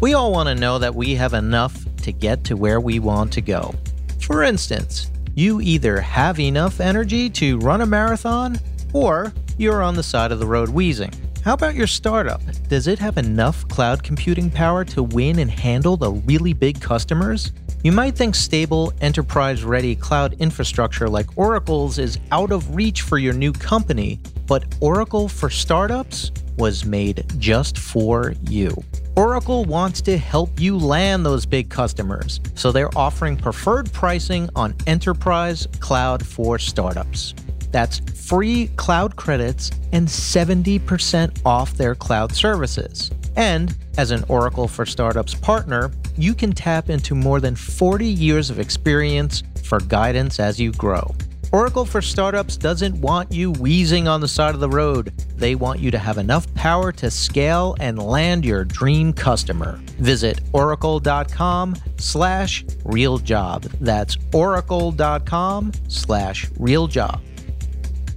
We 0.00 0.14
all 0.14 0.32
want 0.32 0.48
to 0.48 0.54
know 0.54 0.78
that 0.78 0.94
we 0.94 1.14
have 1.14 1.34
enough 1.34 1.76
to 2.02 2.12
get 2.12 2.44
to 2.44 2.56
where 2.56 2.80
we 2.80 2.98
want 2.98 3.32
to 3.34 3.40
go. 3.40 3.74
For 4.20 4.42
instance, 4.42 5.10
you 5.34 5.60
either 5.60 6.00
have 6.00 6.38
enough 6.38 6.80
energy 6.80 7.30
to 7.30 7.58
run 7.58 7.80
a 7.80 7.86
marathon 7.86 8.58
or 8.92 9.32
you're 9.56 9.82
on 9.82 9.94
the 9.94 10.02
side 10.02 10.32
of 10.32 10.38
the 10.38 10.46
road 10.46 10.68
wheezing. 10.68 11.12
How 11.44 11.54
about 11.54 11.74
your 11.74 11.86
startup? 11.86 12.40
Does 12.68 12.86
it 12.86 12.98
have 12.98 13.18
enough 13.18 13.68
cloud 13.68 14.02
computing 14.02 14.50
power 14.50 14.84
to 14.86 15.02
win 15.02 15.38
and 15.38 15.50
handle 15.50 15.96
the 15.96 16.12
really 16.12 16.54
big 16.54 16.80
customers? 16.80 17.52
You 17.82 17.92
might 17.92 18.16
think 18.16 18.34
stable, 18.34 18.94
enterprise 19.02 19.62
ready 19.62 19.94
cloud 19.94 20.36
infrastructure 20.40 21.08
like 21.08 21.36
Oracle's 21.36 21.98
is 21.98 22.18
out 22.32 22.50
of 22.50 22.74
reach 22.74 23.02
for 23.02 23.18
your 23.18 23.34
new 23.34 23.52
company, 23.52 24.20
but 24.46 24.64
Oracle 24.80 25.28
for 25.28 25.50
Startups 25.50 26.32
was 26.56 26.86
made 26.86 27.26
just 27.38 27.76
for 27.76 28.32
you. 28.48 28.74
Oracle 29.16 29.64
wants 29.64 30.00
to 30.02 30.18
help 30.18 30.58
you 30.58 30.76
land 30.76 31.24
those 31.24 31.46
big 31.46 31.70
customers, 31.70 32.40
so 32.56 32.72
they're 32.72 32.96
offering 32.98 33.36
preferred 33.36 33.92
pricing 33.92 34.50
on 34.56 34.74
enterprise 34.88 35.68
cloud 35.78 36.26
for 36.26 36.58
startups. 36.58 37.32
That's 37.70 38.00
free 38.28 38.68
cloud 38.76 39.14
credits 39.14 39.70
and 39.92 40.08
70% 40.08 41.42
off 41.46 41.74
their 41.74 41.94
cloud 41.94 42.34
services. 42.34 43.12
And 43.36 43.76
as 43.98 44.10
an 44.10 44.24
Oracle 44.28 44.66
for 44.66 44.84
Startups 44.84 45.34
partner, 45.34 45.92
you 46.16 46.34
can 46.34 46.52
tap 46.52 46.90
into 46.90 47.14
more 47.14 47.38
than 47.38 47.54
40 47.54 48.06
years 48.06 48.50
of 48.50 48.58
experience 48.58 49.44
for 49.62 49.78
guidance 49.78 50.40
as 50.40 50.58
you 50.58 50.72
grow. 50.72 51.14
Oracle 51.54 51.84
for 51.84 52.02
Startups 52.02 52.56
doesn't 52.56 53.00
want 53.00 53.30
you 53.30 53.52
wheezing 53.52 54.08
on 54.08 54.20
the 54.20 54.26
side 54.26 54.54
of 54.54 54.60
the 54.60 54.68
road. 54.68 55.12
They 55.36 55.54
want 55.54 55.78
you 55.78 55.92
to 55.92 55.98
have 55.98 56.18
enough 56.18 56.52
power 56.54 56.90
to 56.90 57.08
scale 57.12 57.76
and 57.78 57.96
land 57.96 58.44
your 58.44 58.64
dream 58.64 59.12
customer. 59.12 59.76
Visit 60.00 60.40
oracle.com 60.52 61.76
slash 61.96 62.64
realjob. 62.82 63.72
That's 63.78 64.16
oracle.com 64.32 65.70
slash 65.86 66.46
realjob. 66.58 67.20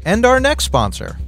And 0.04 0.26
our 0.26 0.40
next 0.40 0.64
sponsor. 0.64 1.20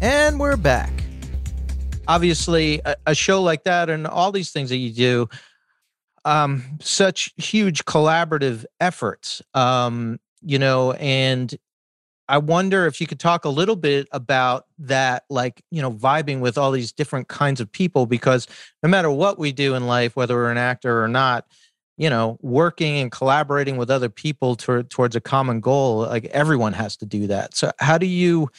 And 0.00 0.40
we're 0.40 0.56
back. 0.56 0.92
Obviously, 2.06 2.80
a, 2.84 2.94
a, 3.06 3.14
show 3.14 3.42
like 3.42 3.64
that 3.64 3.88
and 3.88 4.06
all 4.06 4.30
these 4.30 4.52
things 4.52 4.68
that 4.68 4.76
you 4.76 4.92
do, 4.92 5.26
um, 6.24 6.62
such 6.80 7.32
huge 7.36 7.84
collaborative 7.86 8.64
efforts, 8.80 9.42
um, 9.54 10.20
you 10.42 10.58
know, 10.58 10.92
and 10.92 11.56
I 12.28 12.38
wonder 12.38 12.86
if 12.86 13.00
you 13.00 13.06
could 13.06 13.20
talk 13.20 13.44
a 13.44 13.50
little 13.50 13.76
bit 13.76 14.08
about 14.12 14.64
that, 14.78 15.24
like, 15.28 15.62
you 15.70 15.82
know, 15.82 15.92
vibing 15.92 16.40
with 16.40 16.56
all 16.56 16.70
these 16.70 16.92
different 16.92 17.28
kinds 17.28 17.60
of 17.60 17.70
people, 17.70 18.06
because 18.06 18.46
no 18.82 18.88
matter 18.88 19.10
what 19.10 19.38
we 19.38 19.52
do 19.52 19.74
in 19.74 19.86
life, 19.86 20.16
whether 20.16 20.34
we're 20.34 20.50
an 20.50 20.58
actor 20.58 21.02
or 21.02 21.08
not, 21.08 21.46
you 21.96 22.10
know 22.10 22.38
working 22.42 22.98
and 22.98 23.12
collaborating 23.12 23.76
with 23.76 23.90
other 23.90 24.08
people 24.08 24.56
to, 24.56 24.82
towards 24.84 25.14
a 25.14 25.20
common 25.20 25.60
goal 25.60 25.98
like 25.98 26.24
everyone 26.26 26.72
has 26.72 26.96
to 26.98 27.06
do 27.06 27.26
that. 27.28 27.54
So 27.54 27.70
how 27.78 27.98
do 27.98 28.06
you 28.06 28.50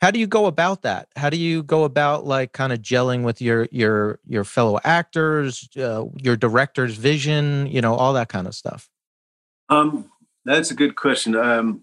how 0.00 0.12
do 0.12 0.20
you 0.20 0.28
go 0.28 0.46
about 0.46 0.82
that? 0.82 1.08
How 1.16 1.28
do 1.28 1.36
you 1.36 1.62
go 1.62 1.82
about 1.84 2.24
like 2.24 2.52
kind 2.52 2.72
of 2.72 2.80
gelling 2.80 3.22
with 3.22 3.40
your 3.40 3.68
your 3.70 4.20
your 4.26 4.44
fellow 4.44 4.78
actors 4.84 5.68
uh, 5.76 6.04
your 6.16 6.36
director's 6.36 6.96
vision 6.96 7.66
you 7.66 7.80
know 7.80 7.94
all 7.94 8.12
that 8.14 8.28
kind 8.28 8.46
of 8.46 8.54
stuff? 8.54 8.88
Um 9.68 10.10
that's 10.44 10.70
a 10.70 10.74
good 10.74 10.96
question. 10.96 11.36
Um 11.36 11.82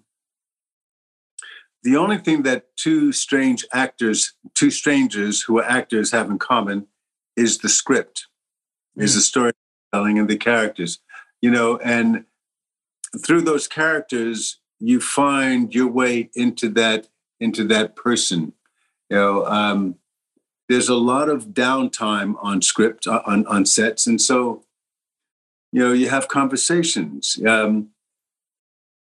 the 1.83 1.97
only 1.97 2.17
thing 2.17 2.41
that 2.43 2.75
two 2.75 3.11
strange 3.11 3.65
actors 3.71 4.33
two 4.53 4.71
strangers 4.71 5.41
who 5.41 5.59
are 5.59 5.65
actors 5.65 6.11
have 6.11 6.29
in 6.29 6.39
common 6.39 6.87
is 7.37 7.59
the 7.59 7.69
script 7.69 8.27
mm. 8.97 9.03
is 9.03 9.15
the 9.15 9.21
story 9.21 9.51
and 10.03 10.27
the 10.27 10.37
characters, 10.37 10.99
you 11.41 11.49
know, 11.49 11.77
and 11.77 12.25
through 13.23 13.41
those 13.41 13.67
characters, 13.67 14.59
you 14.79 14.99
find 14.99 15.73
your 15.73 15.87
way 15.87 16.29
into 16.35 16.69
that 16.69 17.07
into 17.39 17.63
that 17.65 17.95
person. 17.95 18.53
You 19.09 19.17
know, 19.17 19.45
um, 19.45 19.95
there's 20.67 20.89
a 20.89 20.95
lot 20.95 21.29
of 21.29 21.47
downtime 21.47 22.35
on 22.41 22.61
script 22.61 23.07
uh, 23.07 23.21
on 23.25 23.45
on 23.47 23.65
sets, 23.65 24.07
and 24.07 24.21
so 24.21 24.63
you 25.71 25.79
know 25.81 25.93
you 25.93 26.09
have 26.09 26.27
conversations. 26.27 27.39
Um, 27.47 27.89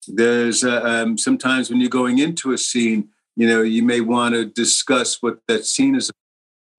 there's 0.08 0.63
uh, 0.63 0.82
um, 0.84 1.17
sometimes 1.17 1.69
when 1.69 1.80
you're 1.80 1.89
going 1.89 2.19
into 2.19 2.51
a 2.51 2.58
scene, 2.58 3.10
you 3.36 3.47
know, 3.47 3.62
you 3.62 3.84
may 3.84 4.01
want 4.01 4.36
to 4.36 4.45
discuss 4.45 5.21
what 5.21 5.39
that 5.47 5.65
scene 5.65 5.95
is, 5.95 6.12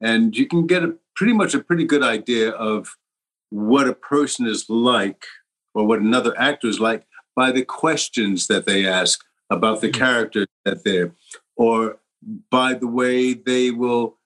and 0.01 0.37
you 0.37 0.47
can 0.47 0.67
get 0.67 0.83
a 0.83 0.97
pretty 1.15 1.33
much 1.33 1.55
a 1.55 1.61
pretty 1.61 1.85
good 1.85 2.03
idea 2.03 2.51
of 2.51 2.97
what 3.53 3.87
a 3.87 3.93
person 3.93 4.47
is 4.47 4.65
like 4.71 5.27
or 5.75 5.87
what 5.87 6.01
another 6.01 6.37
actor 6.39 6.69
is 6.69 6.81
like 6.81 7.05
by 7.37 7.53
the 7.53 7.63
questions 7.63 8.47
that 8.47 8.65
they 8.65 8.87
ask 8.87 9.23
about 9.51 9.83
the 9.83 9.91
character 9.91 10.47
that 10.65 10.83
they're 10.85 11.15
or 11.57 11.99
by 12.51 12.73
the 12.73 12.87
way 12.87 13.35
they 13.35 13.71
will 13.71 14.17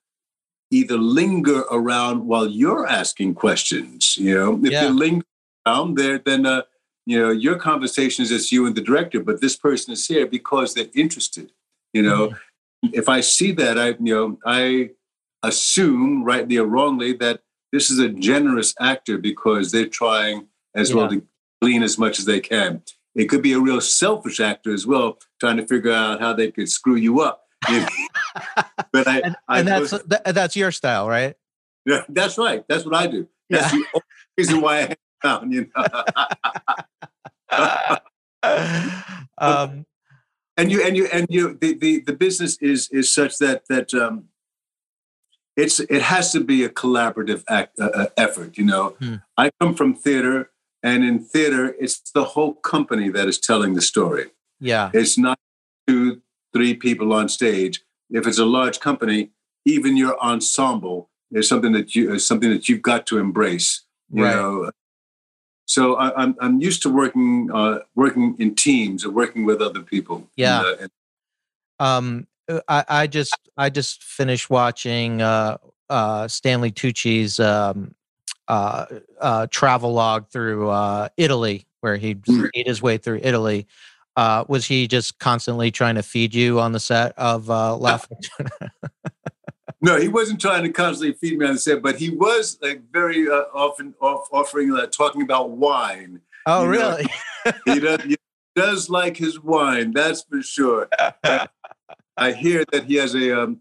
either 0.71 0.97
linger 0.97 1.65
around 1.73 2.25
while 2.25 2.47
you're 2.47 2.87
asking 2.87 3.35
questions 3.35 4.17
you 4.17 4.33
know 4.33 4.61
if 4.65 4.71
yeah. 4.71 4.85
they 4.85 4.91
linger 4.91 5.25
around 5.67 5.97
there 5.97 6.21
then 6.25 6.47
uh, 6.47 6.62
you 7.05 7.19
know 7.19 7.31
your 7.31 7.57
conversation 7.57 8.23
is 8.23 8.29
just 8.29 8.53
you 8.53 8.65
and 8.65 8.77
the 8.77 8.81
director 8.81 9.19
but 9.21 9.41
this 9.41 9.57
person 9.57 9.93
is 9.93 10.07
here 10.07 10.27
because 10.27 10.73
they're 10.73 10.87
interested 10.95 11.51
you 11.93 12.03
know 12.03 12.29
mm-hmm. 12.29 12.89
if 12.93 13.09
i 13.09 13.21
see 13.21 13.51
that 13.51 13.77
i 13.77 13.89
you 13.89 14.15
know 14.15 14.39
i 14.47 14.89
assume 15.43 16.23
rightly 16.23 16.59
or 16.59 16.67
wrongly 16.67 17.12
that 17.12 17.41
this 17.77 17.91
is 17.91 17.99
a 17.99 18.09
generous 18.09 18.75
actor 18.81 19.19
because 19.19 19.71
they're 19.71 19.87
trying 19.87 20.47
as 20.75 20.89
yeah. 20.89 20.97
well 20.97 21.09
to 21.11 21.23
glean 21.61 21.83
as 21.83 21.99
much 21.99 22.19
as 22.19 22.25
they 22.25 22.41
can. 22.41 22.83
It 23.15 23.27
could 23.27 23.43
be 23.43 23.53
a 23.53 23.61
real 23.61 23.83
selfish 23.83 24.41
actor 24.41 24.73
as 24.73 24.87
well, 24.87 25.19
trying 25.41 25.59
to 25.59 25.67
figure 25.67 25.93
out 25.93 26.19
how 26.21 26.33
they 26.33 26.51
could 26.51 26.71
screw 26.71 26.97
you 26.97 27.21
up. 27.21 27.43
but 28.93 29.07
I, 29.07 29.21
and, 29.21 29.37
I 29.47 29.59
and 29.59 29.69
that's 29.69 29.93
was, 29.93 30.03
that's 30.25 30.57
your 30.57 30.73
style, 30.73 31.07
right? 31.07 31.35
Yeah, 31.85 32.05
that's 32.09 32.39
right. 32.39 32.65
That's 32.67 32.87
what 32.87 32.95
I 32.95 33.09
do. 33.09 33.29
That's 33.51 33.75
yeah. 33.75 33.81
the 33.93 34.01
reason 34.39 34.62
why 34.62 34.79
I 34.79 34.81
hang 34.81 34.97
around. 35.23 35.53
You 35.53 35.69
know. 35.77 35.85
um, 39.39 39.85
and 40.57 40.73
you 40.73 40.83
and 40.83 40.97
you 40.97 41.09
and 41.12 41.27
you 41.29 41.59
the, 41.61 41.75
the 41.75 42.01
the 42.01 42.15
business 42.15 42.57
is 42.62 42.89
is 42.91 43.12
such 43.12 43.37
that 43.39 43.65
that 43.69 43.93
um 43.93 44.25
it's 45.57 45.81
it 45.81 46.03
has 46.03 46.33
to 46.33 46.40
be 46.40 46.64
a 46.64 46.69
collaborative 46.69 47.42
act, 47.49 47.79
uh, 47.81 47.90
uh, 47.95 48.07
effort. 48.16 48.57
You 48.59 48.64
know, 48.64 48.97
hmm. 49.01 49.16
I 49.37 49.51
come 49.61 49.75
from 49.75 49.95
theater, 49.95 50.51
and 50.83 51.05
in 51.05 51.19
theater, 51.19 51.75
it's 51.81 51.99
the 52.12 52.25
whole 52.25 52.55
company 52.55 53.09
that 53.11 53.29
is 53.29 53.38
telling 53.38 53.75
the 53.75 53.83
story. 53.83 54.27
Yeah, 54.61 54.90
it's 54.92 55.16
not 55.16 55.38
two, 55.87 56.23
three 56.53 56.75
people 56.75 57.12
on 57.12 57.29
stage. 57.29 57.83
If 58.11 58.27
it's 58.27 58.38
a 58.38 58.45
large 58.45 58.81
company, 58.81 59.31
even 59.64 59.97
your 59.97 60.19
ensemble 60.21 61.11
is 61.33 61.49
something 61.49 61.73
that 61.73 61.95
you 61.95 62.14
is 62.14 62.27
something 62.27 62.51
that 62.51 62.69
you've 62.69 62.83
got 62.83 63.07
to 63.07 63.19
embrace. 63.19 63.83
You 64.12 64.25
right. 64.25 64.37
know, 64.37 64.71
so 65.66 65.97
I, 65.97 66.09
am 66.09 66.12
I'm, 66.16 66.37
I'm 66.40 66.61
used 66.61 66.83
to 66.83 66.90
working 66.90 67.51
uh, 67.53 67.81
working 67.95 68.37
in 68.38 68.55
teams 68.55 69.05
or 69.05 69.11
working 69.11 69.45
with 69.45 69.61
other 69.61 69.81
people. 69.81 70.29
Yeah. 70.37 70.61
And, 70.61 70.66
uh, 70.66 70.77
and, 70.83 70.90
um, 71.79 72.27
I, 72.69 72.85
I 72.89 73.07
just 73.07 73.37
I 73.57 73.71
just 73.71 74.03
finished 74.03 74.51
watching 74.51 75.23
uh, 75.23 75.59
uh, 75.91 76.29
Stanley 76.29 76.71
Tucci's 76.71 77.41
um, 77.41 77.95
uh, 78.49 78.87
uh, 79.21 79.47
travel 79.51 79.93
log 79.93 80.29
through 80.29 80.69
uh, 80.71 81.09
Italy, 81.17 81.67
where 81.81 81.97
he 81.97 82.15
mm. 82.15 82.51
made 82.55 82.67
his 82.67 82.83
way 82.83 82.99
through 82.99 83.21
Italy. 83.23 83.67
Uh, 84.17 84.45
was 84.49 84.65
he 84.65 84.89
just 84.89 85.19
constantly 85.19 85.71
trying 85.71 85.95
to 85.95 86.03
feed 86.03 86.35
you 86.35 86.59
on 86.59 86.73
the 86.73 86.81
set 86.81 87.13
of 87.19 87.51
uh, 87.51 87.77
La 87.77 88.01
no, 89.83 90.01
he 90.01 90.09
wasn't 90.09 90.41
trying 90.41 90.63
to 90.63 90.71
constantly 90.71 91.13
feed 91.19 91.39
me 91.39 91.47
on 91.47 91.55
the 91.55 91.59
set, 91.59 91.83
but 91.83 91.97
he 91.97 92.09
was 92.11 92.59
like 92.63 92.81
very 92.91 93.29
uh, 93.29 93.43
often 93.53 93.95
off, 94.01 94.27
offering, 94.33 94.73
uh, 94.75 94.87
talking 94.87 95.21
about 95.21 95.51
wine. 95.51 96.21
Oh, 96.47 96.65
really? 96.65 97.07
he, 97.67 97.79
does, 97.79 98.03
he 98.05 98.17
does 98.55 98.89
like 98.89 99.19
his 99.19 99.39
wine, 99.39 99.93
that's 99.93 100.23
for 100.23 100.41
sure. 100.41 100.89
I 102.16 102.33
hear 102.33 102.64
that 102.72 102.85
he 102.85 102.96
has 102.96 103.14
a 103.14 103.42
um, 103.42 103.61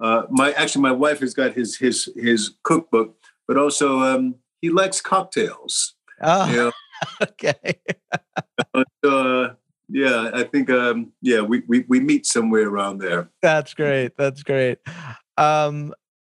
uh, 0.00 0.22
my 0.30 0.52
actually 0.52 0.82
my 0.82 0.92
wife 0.92 1.20
has 1.20 1.34
got 1.34 1.54
his 1.54 1.76
his 1.76 2.08
his 2.16 2.54
cookbook, 2.62 3.16
but 3.48 3.56
also 3.56 4.00
um, 4.00 4.36
he 4.60 4.70
likes 4.70 5.00
cocktails. 5.00 5.94
Oh, 6.20 6.50
you 6.50 6.56
know? 6.56 6.72
okay. 7.22 7.80
uh, 8.74 9.48
yeah, 9.88 10.30
I 10.32 10.44
think 10.44 10.70
um, 10.70 11.12
yeah 11.22 11.40
we, 11.40 11.62
we 11.66 11.84
we 11.88 12.00
meet 12.00 12.26
somewhere 12.26 12.68
around 12.68 12.98
there. 12.98 13.30
That's 13.42 13.74
great. 13.74 14.16
That's 14.16 14.42
great. 14.42 14.78
Um, 15.36 15.94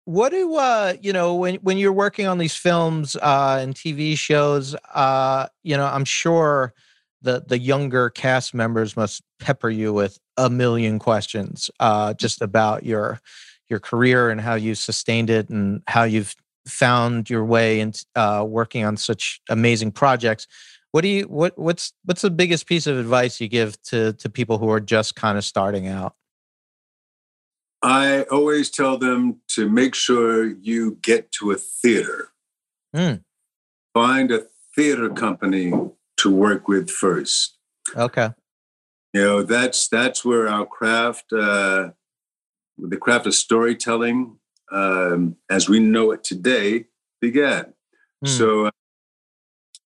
what 0.06 0.30
do 0.30 0.54
uh 0.54 0.94
you 1.02 1.12
know 1.12 1.34
when 1.34 1.56
when 1.56 1.76
you're 1.76 1.92
working 1.92 2.28
on 2.28 2.38
these 2.38 2.54
films 2.54 3.16
uh 3.16 3.58
and 3.60 3.74
tv 3.74 4.16
shows 4.16 4.76
uh 4.94 5.48
you 5.64 5.76
know 5.76 5.84
i'm 5.84 6.04
sure 6.04 6.72
the 7.22 7.44
the 7.48 7.58
younger 7.58 8.08
cast 8.10 8.54
members 8.54 8.96
must 8.96 9.20
pepper 9.40 9.68
you 9.68 9.92
with 9.92 10.20
a 10.36 10.50
million 10.50 10.98
questions 10.98 11.70
uh, 11.80 12.14
just 12.14 12.42
about 12.42 12.84
your 12.84 13.20
your 13.68 13.80
career 13.80 14.30
and 14.30 14.40
how 14.40 14.54
you 14.54 14.74
sustained 14.74 15.28
it 15.28 15.48
and 15.48 15.82
how 15.88 16.04
you've 16.04 16.36
found 16.68 17.28
your 17.30 17.44
way 17.44 17.80
in 17.80 17.92
uh, 18.14 18.44
working 18.46 18.84
on 18.84 18.96
such 18.96 19.40
amazing 19.48 19.90
projects. 19.90 20.46
What 20.92 21.02
do 21.02 21.08
you 21.08 21.24
what 21.24 21.58
what's 21.58 21.92
what's 22.04 22.22
the 22.22 22.30
biggest 22.30 22.66
piece 22.66 22.86
of 22.86 22.96
advice 22.98 23.40
you 23.40 23.48
give 23.48 23.80
to 23.84 24.12
to 24.14 24.30
people 24.30 24.58
who 24.58 24.70
are 24.70 24.80
just 24.80 25.14
kind 25.14 25.36
of 25.36 25.44
starting 25.44 25.88
out? 25.88 26.14
I 27.82 28.22
always 28.24 28.70
tell 28.70 28.96
them 28.96 29.40
to 29.48 29.68
make 29.68 29.94
sure 29.94 30.46
you 30.46 30.98
get 31.02 31.30
to 31.32 31.50
a 31.50 31.56
theater. 31.56 32.30
Mm. 32.94 33.22
Find 33.92 34.32
a 34.32 34.46
theater 34.74 35.10
company 35.10 35.72
to 36.18 36.30
work 36.34 36.68
with 36.68 36.90
first. 36.90 37.58
Okay. 37.94 38.30
You 39.16 39.22
know, 39.22 39.42
that's 39.42 39.88
that's 39.88 40.26
where 40.26 40.46
our 40.46 40.66
craft, 40.66 41.32
uh, 41.32 41.92
the 42.76 42.98
craft 42.98 43.26
of 43.26 43.34
storytelling, 43.34 44.36
um, 44.70 45.36
as 45.48 45.70
we 45.70 45.80
know 45.80 46.10
it 46.10 46.22
today, 46.22 46.88
began. 47.18 47.72
Mm. 48.22 48.28
So, 48.28 48.66
uh, 48.66 48.70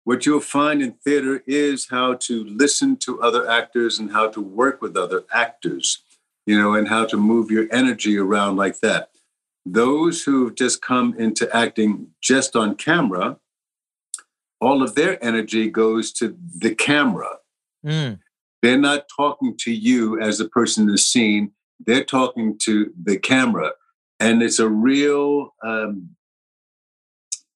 what 0.03 0.25
you'll 0.25 0.41
find 0.41 0.81
in 0.81 0.91
theater 1.05 1.41
is 1.47 1.88
how 1.89 2.15
to 2.15 2.43
listen 2.43 2.97
to 2.97 3.21
other 3.21 3.49
actors 3.49 3.97
and 3.97 4.12
how 4.12 4.27
to 4.27 4.41
work 4.41 4.81
with 4.81 4.97
other 4.97 5.23
actors, 5.33 6.03
you 6.45 6.59
know, 6.59 6.73
and 6.73 6.89
how 6.89 7.05
to 7.05 7.15
move 7.15 7.49
your 7.49 7.67
energy 7.71 8.17
around 8.17 8.57
like 8.57 8.81
that. 8.81 9.12
Those 9.65 10.23
who've 10.23 10.53
just 10.53 10.81
come 10.81 11.15
into 11.17 11.49
acting 11.55 12.07
just 12.19 12.57
on 12.57 12.75
camera, 12.75 13.38
all 14.59 14.83
of 14.83 14.95
their 14.95 15.23
energy 15.23 15.69
goes 15.69 16.12
to 16.12 16.36
the 16.57 16.75
camera. 16.75 17.38
Mm. 17.86 18.19
They're 18.63 18.80
not 18.80 19.06
talking 19.15 19.56
to 19.60 19.71
you 19.71 20.19
as 20.19 20.39
the 20.39 20.49
person 20.49 20.86
in 20.86 20.91
the 20.91 20.97
scene, 20.97 21.52
they're 21.86 22.04
talking 22.04 22.58
to 22.63 22.91
the 23.04 23.19
camera. 23.19 23.73
And 24.19 24.41
it's 24.41 24.58
a 24.58 24.69
real, 24.69 25.54
um, 25.63 26.15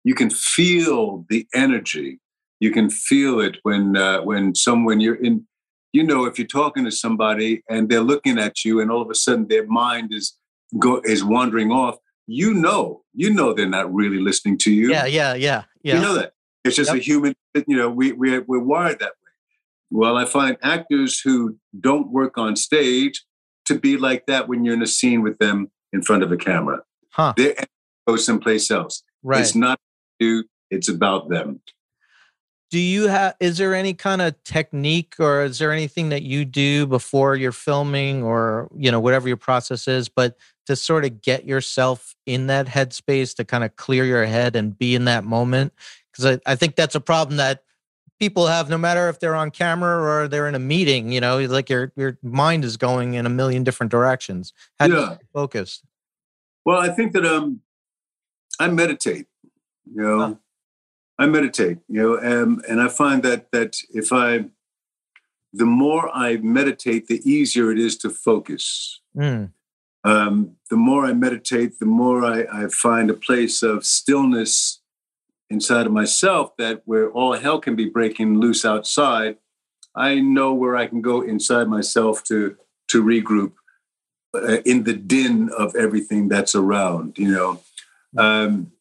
you 0.03 0.13
can 0.13 0.29
feel 0.29 1.25
the 1.29 1.47
energy. 1.55 2.19
You 2.59 2.71
can 2.71 2.89
feel 2.89 3.39
it 3.39 3.57
when 3.63 3.95
uh, 3.97 4.21
when 4.21 4.53
someone 4.55 4.99
you're 4.99 5.15
in, 5.23 5.45
you 5.93 6.03
know, 6.03 6.25
if 6.25 6.37
you're 6.37 6.47
talking 6.47 6.85
to 6.85 6.91
somebody 6.91 7.63
and 7.69 7.87
they're 7.87 8.01
looking 8.01 8.37
at 8.39 8.65
you, 8.65 8.81
and 8.81 8.91
all 8.91 9.01
of 9.01 9.09
a 9.09 9.15
sudden 9.15 9.47
their 9.47 9.65
mind 9.67 10.13
is 10.13 10.35
go 10.79 11.01
is 11.05 11.23
wandering 11.23 11.71
off. 11.71 11.95
You 12.25 12.53
know, 12.53 13.03
you 13.13 13.33
know 13.33 13.53
they're 13.53 13.69
not 13.69 13.93
really 13.93 14.19
listening 14.19 14.57
to 14.59 14.71
you. 14.71 14.91
Yeah, 14.91 15.05
yeah, 15.05 15.35
yeah, 15.35 15.63
yeah. 15.83 15.95
You 15.95 16.01
know 16.01 16.15
that. 16.15 16.33
It's 16.65 16.75
just 16.75 16.89
Yep. 16.89 16.99
a 16.99 17.03
human, 17.03 17.33
you 17.67 17.77
know, 17.77 17.89
we, 17.89 18.11
we're, 18.11 18.41
we're 18.41 18.59
wired 18.59 18.99
that 18.99 19.13
way. 19.23 19.26
Well, 19.89 20.17
I 20.17 20.25
find 20.25 20.57
actors 20.61 21.19
who 21.19 21.57
don't 21.79 22.11
work 22.11 22.37
on 22.37 22.55
stage 22.55 23.23
to 23.65 23.79
be 23.79 23.97
like 23.97 24.25
that 24.27 24.47
when 24.47 24.65
you're 24.65 24.73
in 24.73 24.81
a 24.81 24.87
scene 24.87 25.21
with 25.21 25.37
them 25.37 25.71
in 25.93 26.01
front 26.01 26.23
of 26.23 26.31
a 26.31 26.37
camera. 26.37 26.81
Huh. 27.11 27.33
Energy 27.37 27.63
goes 28.07 28.25
someplace 28.25 28.69
else. 28.71 29.03
Right. 29.23 29.41
It's 29.41 29.55
not 29.55 29.79
you, 30.19 30.45
it's 30.69 30.89
about 30.89 31.29
them. 31.29 31.61
do 32.69 32.79
you 32.79 33.07
have 33.07 33.35
is 33.39 33.57
there 33.57 33.73
any 33.73 33.93
kind 33.93 34.21
of 34.21 34.35
technique 34.43 35.15
or 35.19 35.43
is 35.43 35.59
there 35.59 35.71
anything 35.71 36.09
that 36.09 36.23
you 36.23 36.43
do 36.43 36.85
before 36.85 37.35
you're 37.35 37.51
filming 37.51 38.23
or 38.23 38.69
you 38.75 38.91
know 38.91 38.99
whatever 38.99 39.27
your 39.27 39.37
process 39.37 39.87
is 39.87 40.09
but 40.09 40.37
to 40.65 40.75
sort 40.75 41.05
of 41.05 41.21
get 41.21 41.45
yourself 41.45 42.13
in 42.25 42.47
that 42.47 42.67
headspace 42.67 43.33
to 43.35 43.45
kind 43.45 43.63
of 43.63 43.75
clear 43.77 44.03
your 44.03 44.25
head 44.25 44.55
and 44.55 44.77
be 44.77 44.95
in 44.95 45.05
that 45.05 45.23
moment 45.23 45.71
because 46.11 46.39
I, 46.45 46.51
I 46.51 46.55
think 46.55 46.75
that's 46.75 46.95
a 46.95 46.99
problem 46.99 47.37
that 47.37 47.63
people 48.19 48.47
have 48.47 48.69
no 48.69 48.77
matter 48.77 49.09
if 49.09 49.19
they're 49.19 49.35
on 49.35 49.51
camera 49.51 50.01
or 50.01 50.27
they're 50.27 50.47
in 50.47 50.55
a 50.55 50.59
meeting 50.59 51.11
you 51.11 51.21
know 51.21 51.39
like 51.45 51.69
your 51.69 51.91
your 51.95 52.17
mind 52.23 52.63
is 52.65 52.77
going 52.77 53.13
in 53.13 53.25
a 53.25 53.29
million 53.29 53.63
different 53.63 53.91
directions 53.91 54.53
how 54.79 54.87
do 54.87 54.93
you 54.93 54.99
Yeah. 54.99 55.17
focused 55.33 55.83
Well, 56.65 56.79
I 56.79 56.89
think 56.89 57.13
that 57.13 57.25
um, 57.25 57.61
I 58.59 58.67
meditate. 58.67 59.27
You 59.85 60.01
know, 60.01 60.19
Huh. 60.19 60.35
I 61.17 61.25
meditate. 61.27 61.77
You 61.87 62.01
know, 62.01 62.13
and 62.17 62.61
and 62.69 62.81
I 62.81 62.89
find 62.89 63.23
that 63.23 63.51
that 63.51 63.77
if 63.93 64.11
I, 64.11 64.49
the 65.53 65.65
more 65.65 66.09
I 66.13 66.37
meditate, 66.37 67.07
the 67.07 67.21
easier 67.23 67.71
it 67.71 67.79
is 67.79 67.97
to 67.99 68.09
focus. 68.09 68.99
Mm, 69.15 69.51
Um, 70.03 70.57
the 70.69 70.75
more 70.75 71.05
I 71.05 71.13
meditate, 71.13 71.79
the 71.79 71.85
more 71.85 72.25
I, 72.25 72.37
I 72.63 72.67
find 72.67 73.09
a 73.09 73.13
place 73.27 73.63
of 73.63 73.85
stillness 73.85 74.81
inside 75.49 75.85
of 75.85 75.91
myself. 75.91 76.55
That 76.57 76.81
where 76.85 77.09
all 77.11 77.33
hell 77.33 77.59
can 77.59 77.75
be 77.75 77.89
breaking 77.89 78.39
loose 78.39 78.65
outside, 78.65 79.37
I 79.95 80.19
know 80.19 80.53
where 80.53 80.75
I 80.75 80.87
can 80.87 81.01
go 81.01 81.21
inside 81.21 81.67
myself 81.67 82.23
to 82.25 82.55
to 82.89 83.03
regroup 83.03 83.53
uh, 84.33 84.61
in 84.65 84.83
the 84.83 84.93
din 84.93 85.49
of 85.57 85.75
everything 85.75 86.29
that's 86.29 86.55
around. 86.55 87.17
You 87.17 87.31
know, 87.31 87.61
um, 88.17 88.71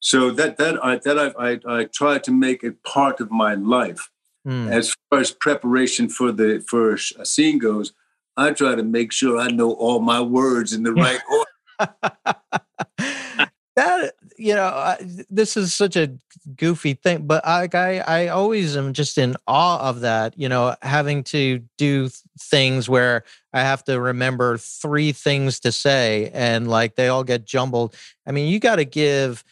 so 0.00 0.30
that 0.32 0.56
that 0.58 0.84
I 0.84 0.96
that 0.98 1.18
I, 1.18 1.52
I 1.52 1.80
I 1.80 1.84
try 1.84 2.18
to 2.18 2.32
make 2.32 2.64
it 2.64 2.82
part 2.82 3.20
of 3.20 3.30
my 3.30 3.54
life 3.54 4.10
mm. 4.46 4.70
as 4.70 4.94
far 5.08 5.20
as 5.20 5.30
preparation 5.30 6.08
for 6.08 6.32
the 6.32 6.64
for 6.68 6.94
a 6.94 7.26
scene 7.26 7.58
goes. 7.58 7.92
I 8.36 8.52
try 8.52 8.74
to 8.74 8.82
make 8.82 9.12
sure 9.12 9.38
I 9.38 9.48
know 9.48 9.72
all 9.72 10.00
my 10.00 10.20
words 10.20 10.72
in 10.72 10.82
the 10.82 10.92
right 11.04 11.20
order. 11.30 11.92
that 13.76 14.14
you 14.42 14.54
know 14.54 14.66
I, 14.66 14.98
this 15.30 15.56
is 15.56 15.72
such 15.72 15.96
a 15.96 16.12
goofy 16.56 16.94
thing 16.94 17.26
but 17.26 17.46
I, 17.46 17.68
I 17.72 17.98
i 18.00 18.28
always 18.28 18.76
am 18.76 18.92
just 18.92 19.16
in 19.16 19.36
awe 19.46 19.88
of 19.88 20.00
that 20.00 20.36
you 20.36 20.48
know 20.48 20.74
having 20.82 21.22
to 21.24 21.60
do 21.78 22.08
th- 22.08 22.20
things 22.40 22.88
where 22.88 23.24
i 23.52 23.60
have 23.60 23.84
to 23.84 24.00
remember 24.00 24.58
three 24.58 25.12
things 25.12 25.60
to 25.60 25.72
say 25.72 26.30
and 26.34 26.68
like 26.68 26.96
they 26.96 27.08
all 27.08 27.24
get 27.24 27.44
jumbled. 27.44 27.94
I 28.26 28.32
mean 28.32 28.48
you 28.48 28.58
got 28.58 28.76
to 28.76 28.84
give 28.84 29.44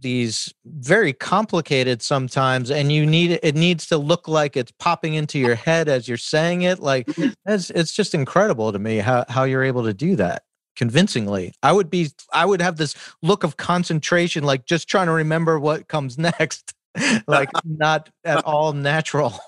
these 0.00 0.52
very 0.64 1.12
complicated 1.12 2.00
sometimes 2.02 2.70
and 2.70 2.90
you 2.90 3.04
need 3.04 3.32
it 3.32 3.40
it 3.42 3.54
needs 3.54 3.86
to 3.86 3.98
look 3.98 4.26
like 4.26 4.56
it's 4.56 4.72
popping 4.78 5.14
into 5.14 5.38
your 5.38 5.54
head 5.54 5.88
as 5.88 6.08
you're 6.08 6.16
saying 6.16 6.62
it 6.62 6.80
like 6.80 7.08
it's, 7.46 7.70
it's 7.70 7.92
just 7.92 8.14
incredible 8.14 8.72
to 8.72 8.78
me 8.78 8.96
how, 8.96 9.24
how 9.28 9.44
you're 9.44 9.62
able 9.62 9.84
to 9.84 9.92
do 9.94 10.16
that 10.16 10.42
convincingly 10.76 11.52
i 11.62 11.72
would 11.72 11.88
be 11.90 12.08
i 12.32 12.44
would 12.44 12.60
have 12.60 12.76
this 12.76 12.94
look 13.22 13.44
of 13.44 13.56
concentration 13.56 14.44
like 14.44 14.64
just 14.66 14.88
trying 14.88 15.06
to 15.06 15.12
remember 15.12 15.58
what 15.58 15.88
comes 15.88 16.18
next 16.30 16.74
like 17.26 17.50
not 17.64 18.10
at 18.24 18.44
all 18.44 18.72
natural 18.72 19.38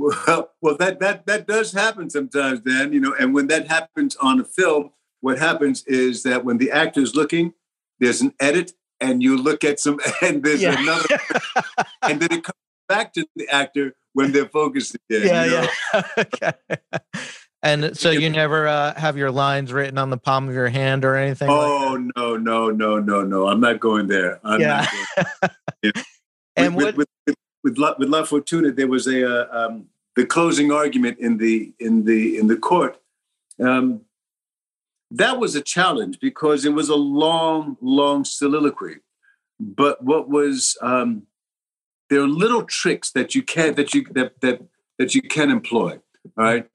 Well, 0.00 0.52
well, 0.62 0.76
that 0.76 1.00
that 1.00 1.26
that 1.26 1.48
does 1.48 1.72
happen 1.72 2.08
sometimes, 2.08 2.60
Dan. 2.60 2.92
You 2.92 3.00
know, 3.00 3.14
and 3.18 3.34
when 3.34 3.48
that 3.48 3.66
happens 3.66 4.14
on 4.16 4.38
a 4.40 4.44
film, 4.44 4.90
what 5.22 5.40
happens 5.40 5.84
is 5.88 6.22
that 6.22 6.44
when 6.44 6.58
the 6.58 6.70
actor 6.70 7.00
is 7.00 7.16
looking, 7.16 7.52
there's 7.98 8.20
an 8.20 8.32
edit, 8.38 8.74
and 9.00 9.24
you 9.24 9.36
look 9.36 9.64
at 9.64 9.80
some, 9.80 9.98
and 10.22 10.44
there's 10.44 10.62
Yeah. 10.62 10.80
another, 10.80 11.08
and 12.02 12.20
then 12.20 12.28
it 12.30 12.44
comes 12.44 12.54
back 12.88 13.12
to 13.14 13.26
the 13.34 13.48
actor 13.48 13.96
when 14.12 14.30
they're 14.30 14.48
focused 14.48 14.94
again. 15.10 15.26
yeah 15.26 15.44
you 15.44 15.50
know? 15.50 15.68
yeah 15.94 16.02
okay 16.18 16.52
and 17.62 17.96
so 17.96 18.10
you 18.10 18.30
never 18.30 18.66
uh, 18.68 18.94
have 18.98 19.16
your 19.16 19.30
lines 19.30 19.72
written 19.72 19.98
on 19.98 20.10
the 20.10 20.16
palm 20.16 20.48
of 20.48 20.54
your 20.54 20.68
hand 20.68 21.04
or 21.04 21.16
anything 21.16 21.48
like 21.48 21.58
Oh 21.58 21.96
no, 22.16 22.36
no, 22.36 22.70
no, 22.70 22.98
no, 23.00 23.22
no! 23.22 23.48
I'm 23.48 23.60
not 23.60 23.80
going 23.80 24.06
there. 24.06 24.40
I'm 24.44 24.60
Yeah. 24.60 24.86
not 24.86 24.90
going 25.40 25.52
Yeah. 25.82 26.02
and 26.56 26.76
with, 26.76 26.84
what 26.84 26.96
with, 26.96 27.08
with, 27.26 27.36
with, 27.64 27.78
La, 27.78 27.94
with 27.98 28.08
La 28.08 28.24
Fortuna, 28.24 28.72
there 28.72 28.88
was 28.88 29.06
a 29.06 29.24
uh, 29.28 29.66
um, 29.66 29.86
the 30.16 30.26
closing 30.26 30.72
argument 30.72 31.18
in 31.18 31.36
the 31.38 31.72
in 31.78 32.04
the 32.04 32.38
in 32.38 32.46
the 32.48 32.56
court. 32.56 33.00
Um, 33.60 34.02
that 35.10 35.38
was 35.38 35.54
a 35.54 35.60
challenge 35.62 36.18
because 36.20 36.64
it 36.64 36.74
was 36.74 36.88
a 36.88 36.96
long, 36.96 37.76
long 37.80 38.24
soliloquy. 38.24 38.96
But 39.58 40.04
what 40.04 40.28
was 40.28 40.76
um, 40.82 41.22
there 42.10 42.20
are 42.20 42.28
little 42.28 42.62
tricks 42.64 43.10
that 43.12 43.34
you 43.34 43.42
can't 43.42 43.74
that 43.76 43.94
you 43.94 44.06
that 44.12 44.40
that 44.42 44.62
that 44.98 45.14
you 45.14 45.22
can 45.22 45.50
employ. 45.50 45.92
All 46.36 46.44
right. 46.44 46.68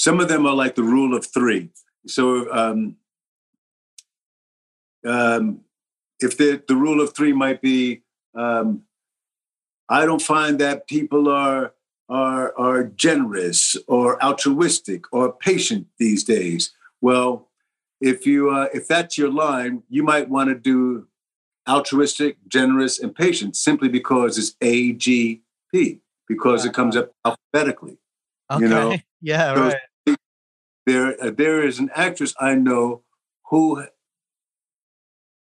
Some 0.00 0.18
of 0.18 0.28
them 0.28 0.46
are 0.46 0.54
like 0.54 0.76
the 0.76 0.82
rule 0.82 1.14
of 1.14 1.26
three. 1.26 1.68
So 2.06 2.50
um, 2.50 2.96
um, 5.06 5.60
if 6.20 6.38
the, 6.38 6.62
the 6.66 6.74
rule 6.74 7.02
of 7.02 7.14
three 7.14 7.34
might 7.34 7.60
be 7.60 8.00
um, 8.34 8.84
i 9.90 10.06
don't 10.06 10.22
find 10.22 10.58
that 10.58 10.86
people 10.86 11.28
are 11.28 11.74
are 12.08 12.58
are 12.58 12.84
generous 12.84 13.76
or 13.86 14.22
altruistic 14.24 15.02
or 15.12 15.32
patient 15.34 15.86
these 15.98 16.24
days. 16.24 16.72
Well 17.02 17.48
if 18.00 18.24
you 18.24 18.48
uh, 18.50 18.68
if 18.72 18.88
that's 18.88 19.18
your 19.18 19.30
line 19.30 19.82
you 19.90 20.02
might 20.02 20.30
want 20.30 20.48
to 20.48 20.54
do 20.54 21.08
altruistic 21.68 22.38
generous 22.48 22.98
and 22.98 23.14
patient 23.14 23.54
simply 23.54 23.90
because 23.90 24.38
it's 24.38 24.56
a 24.62 24.92
g 24.92 25.42
p 25.70 26.00
because 26.26 26.64
it 26.64 26.72
comes 26.72 26.96
up 26.96 27.12
alphabetically 27.26 27.98
okay. 28.50 28.62
you 28.62 28.68
know, 28.68 28.96
yeah 29.20 29.54
those- 29.54 29.74
right 29.74 29.89
there 30.90 31.22
uh, 31.22 31.30
there 31.30 31.62
is 31.66 31.78
an 31.78 31.90
actress 31.94 32.34
I 32.40 32.54
know 32.54 33.02
who 33.48 33.84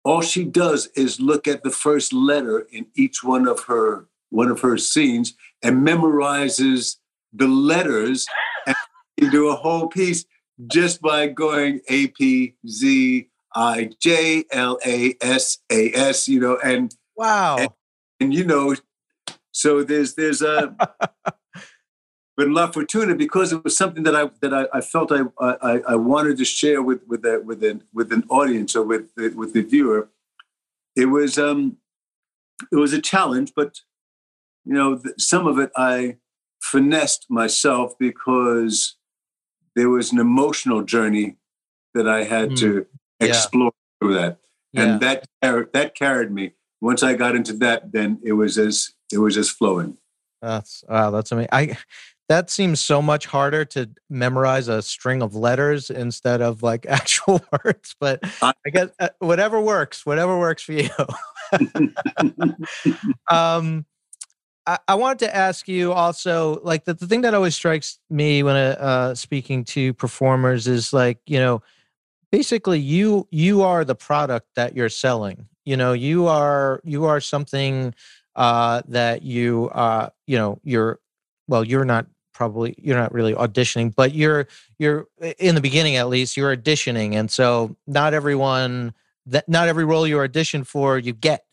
all 0.04 0.21
she 0.21 0.43
does 0.43 0.88
is 0.95 1.19
look 1.19 1.47
at 1.47 1.63
the 1.63 1.69
first 1.69 2.13
letter 2.13 2.67
in 2.71 2.88
each 2.95 3.23
one 3.23 3.47
of 3.47 3.63
her 3.65 4.08
one 4.30 4.49
of 4.49 4.62
her 4.62 4.78
scenes 4.78 5.34
and 5.63 5.88
memorizes 5.88 6.97
the 7.34 7.47
letters 7.47 8.25
and 8.65 9.32
do 9.32 9.49
a 9.49 9.56
whole 9.56 9.88
piece 9.88 10.25
just 10.67 11.02
by 11.02 11.28
going 11.28 11.80
A 11.89 12.08
P 12.08 12.56
Z 12.67 13.30
I 13.56 13.89
J 13.99 14.43
L 14.52 14.78
A 14.86 15.15
S 15.21 15.60
A 15.71 15.93
S 15.93 16.28
you 16.28 16.39
know 16.39 16.58
and 16.63 16.93
wow. 17.15 17.58
and 18.19 18.34
you 18.34 18.43
know 18.43 18.75
so 19.52 19.84
there's 19.84 20.15
there's 20.15 20.41
a 20.41 20.75
but 22.39 22.47
in 22.47 22.54
La 22.54 22.71
Fortuna, 22.71 23.15
because 23.15 23.52
it 23.52 23.65
was 23.65 23.75
something 23.75 24.04
that 24.04 24.15
I 24.15 24.30
that 24.39 24.54
I, 24.54 24.78
I 24.78 24.80
felt 24.80 25.12
I, 25.12 25.23
I 25.41 25.82
I 25.89 25.95
wanted 25.95 26.38
to 26.38 26.45
share 26.45 26.82
with 26.82 27.02
with 27.06 27.25
a, 27.25 27.41
with 27.41 27.62
an 27.65 27.84
with 27.93 28.13
an 28.13 28.23
audience 28.30 28.78
or 28.78 28.84
with 28.84 29.13
the, 29.15 29.34
with 29.36 29.52
the 29.52 29.62
viewer, 29.62 30.08
it 30.95 31.08
was 31.08 31.38
um 31.38 31.80
it 32.71 32.78
was 32.78 32.93
a 32.93 33.02
challenge, 33.02 33.52
but 33.54 33.82
you 34.63 34.73
know 34.73 35.02
some 35.17 35.47
of 35.47 35.60
it 35.60 35.69
I 35.75 36.15
finessed 36.62 37.25
myself 37.30 37.97
because 37.99 38.95
there 39.75 39.89
was 39.89 40.13
an 40.13 40.19
emotional 40.19 40.82
journey 40.84 41.36
that 41.93 42.08
I 42.08 42.23
had 42.23 42.52
mm. 42.52 42.60
to 42.60 42.86
explore 43.19 43.73
yeah. 43.73 43.97
through 43.99 44.13
that, 44.13 44.38
yeah. 44.71 44.84
and 44.84 45.02
that 45.02 45.25
that 45.73 45.93
carried 45.93 46.32
me. 46.32 46.54
Once 46.80 47.04
I 47.04 47.15
got 47.15 47.36
into 47.36 47.52
that, 47.58 47.91
then 47.91 48.17
it 48.23 48.32
was 48.32 48.58
as 48.58 48.93
it 49.12 49.17
was 49.17 49.36
just 49.36 49.52
flowing. 49.52 49.97
That's 50.41 50.86
wow, 50.88 51.12
that's 51.12 51.34
amazing. 51.34 51.49
I 51.52 51.78
that 52.30 52.52
seems 52.52 52.80
so 52.80 53.02
much 53.02 53.26
harder 53.26 53.65
to 53.65 53.89
memorize 54.10 54.68
a 54.68 54.82
string 54.84 55.24
of 55.24 55.36
letters 55.36 55.89
instead 55.89 56.42
of 56.42 56.63
like 56.63 56.86
actual 56.89 57.42
words. 57.52 57.96
But 58.00 58.20
I 58.42 58.54
guess 58.72 58.89
uh, 59.00 59.10
whatever 59.18 59.60
works, 59.60 60.06
whatever 60.06 60.38
works 60.39 60.63
for 60.63 60.74
you. 60.74 60.89
um, 63.30 63.86
I, 64.68 64.78
I, 64.88 64.96
wanted 64.96 65.20
to 65.26 65.36
ask 65.36 65.68
you 65.68 65.92
also, 65.92 66.62
like 66.63 66.86
the, 66.86 66.94
the 66.94 67.08
thing 67.08 67.22
that 67.22 67.34
always 67.34 67.56
strikes 67.56 67.98
me 68.12 68.44
when 68.44 68.56
uh, 68.56 68.78
uh, 68.80 69.15
speaking 69.15 69.63
to 69.65 69.96
performers 69.96 70.68
is 70.68 70.94
like, 70.94 71.18
you 71.26 71.39
know, 71.39 71.63
basically 72.32 72.80
you 72.80 73.28
you 73.32 73.63
are 73.63 73.84
the 73.84 73.96
product 73.96 74.48
that 74.56 74.76
you're 74.76 74.89
selling. 74.89 75.48
You 75.65 75.78
know, 75.78 75.94
you 75.94 76.28
are 76.28 76.82
you 76.84 77.06
are 77.06 77.20
something 77.20 77.96
uh, 78.36 78.84
that 78.88 79.24
you 79.24 79.70
uh, 79.74 80.10
you 80.28 80.38
know 80.38 80.60
you're 80.63 81.00
well 81.48 81.63
you're 81.63 81.86
not 81.86 82.06
probably 82.39 82.73
you're 82.78 82.95
not 82.95 83.13
really 83.13 83.34
auditioning 83.34 83.93
but 83.93 84.13
you're 84.13 84.47
you're 84.78 85.08
in 85.39 85.56
the 85.56 85.62
beginning 85.62 85.97
at 85.97 86.08
least 86.08 86.38
you're 86.38 86.56
auditioning 86.56 87.13
and 87.13 87.30
so 87.30 87.75
not 87.86 88.13
everyone 88.13 88.93
that 89.25 89.49
not 89.49 89.67
every 89.67 89.84
role 89.84 90.08
you 90.08 90.17
audition 90.21 90.63
for 90.63 90.97
you 90.97 91.12
get. 91.12 91.43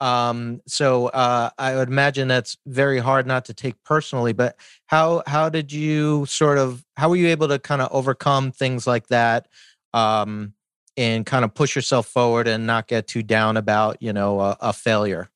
Um 0.00 0.60
so 0.66 1.06
uh 1.06 1.48
i 1.56 1.74
would 1.76 1.88
imagine 1.88 2.28
that's 2.28 2.58
very 2.66 2.98
hard 2.98 3.26
not 3.26 3.46
to 3.46 3.54
take 3.54 3.82
personally 3.84 4.34
but 4.34 4.56
how 4.84 5.22
how 5.26 5.48
did 5.48 5.72
you 5.72 6.26
sort 6.26 6.58
of 6.58 6.84
how 6.98 7.08
were 7.08 7.16
you 7.16 7.28
able 7.28 7.48
to 7.48 7.58
kind 7.58 7.80
of 7.80 7.88
overcome 7.90 8.52
things 8.52 8.86
like 8.86 9.06
that 9.06 9.48
um 9.94 10.52
and 10.98 11.24
kind 11.24 11.46
of 11.46 11.54
push 11.54 11.74
yourself 11.74 12.06
forward 12.06 12.46
and 12.46 12.66
not 12.66 12.86
get 12.86 13.06
too 13.06 13.22
down 13.22 13.56
about 13.56 14.02
you 14.02 14.12
know 14.12 14.40
a, 14.40 14.58
a 14.60 14.72
failure? 14.74 15.30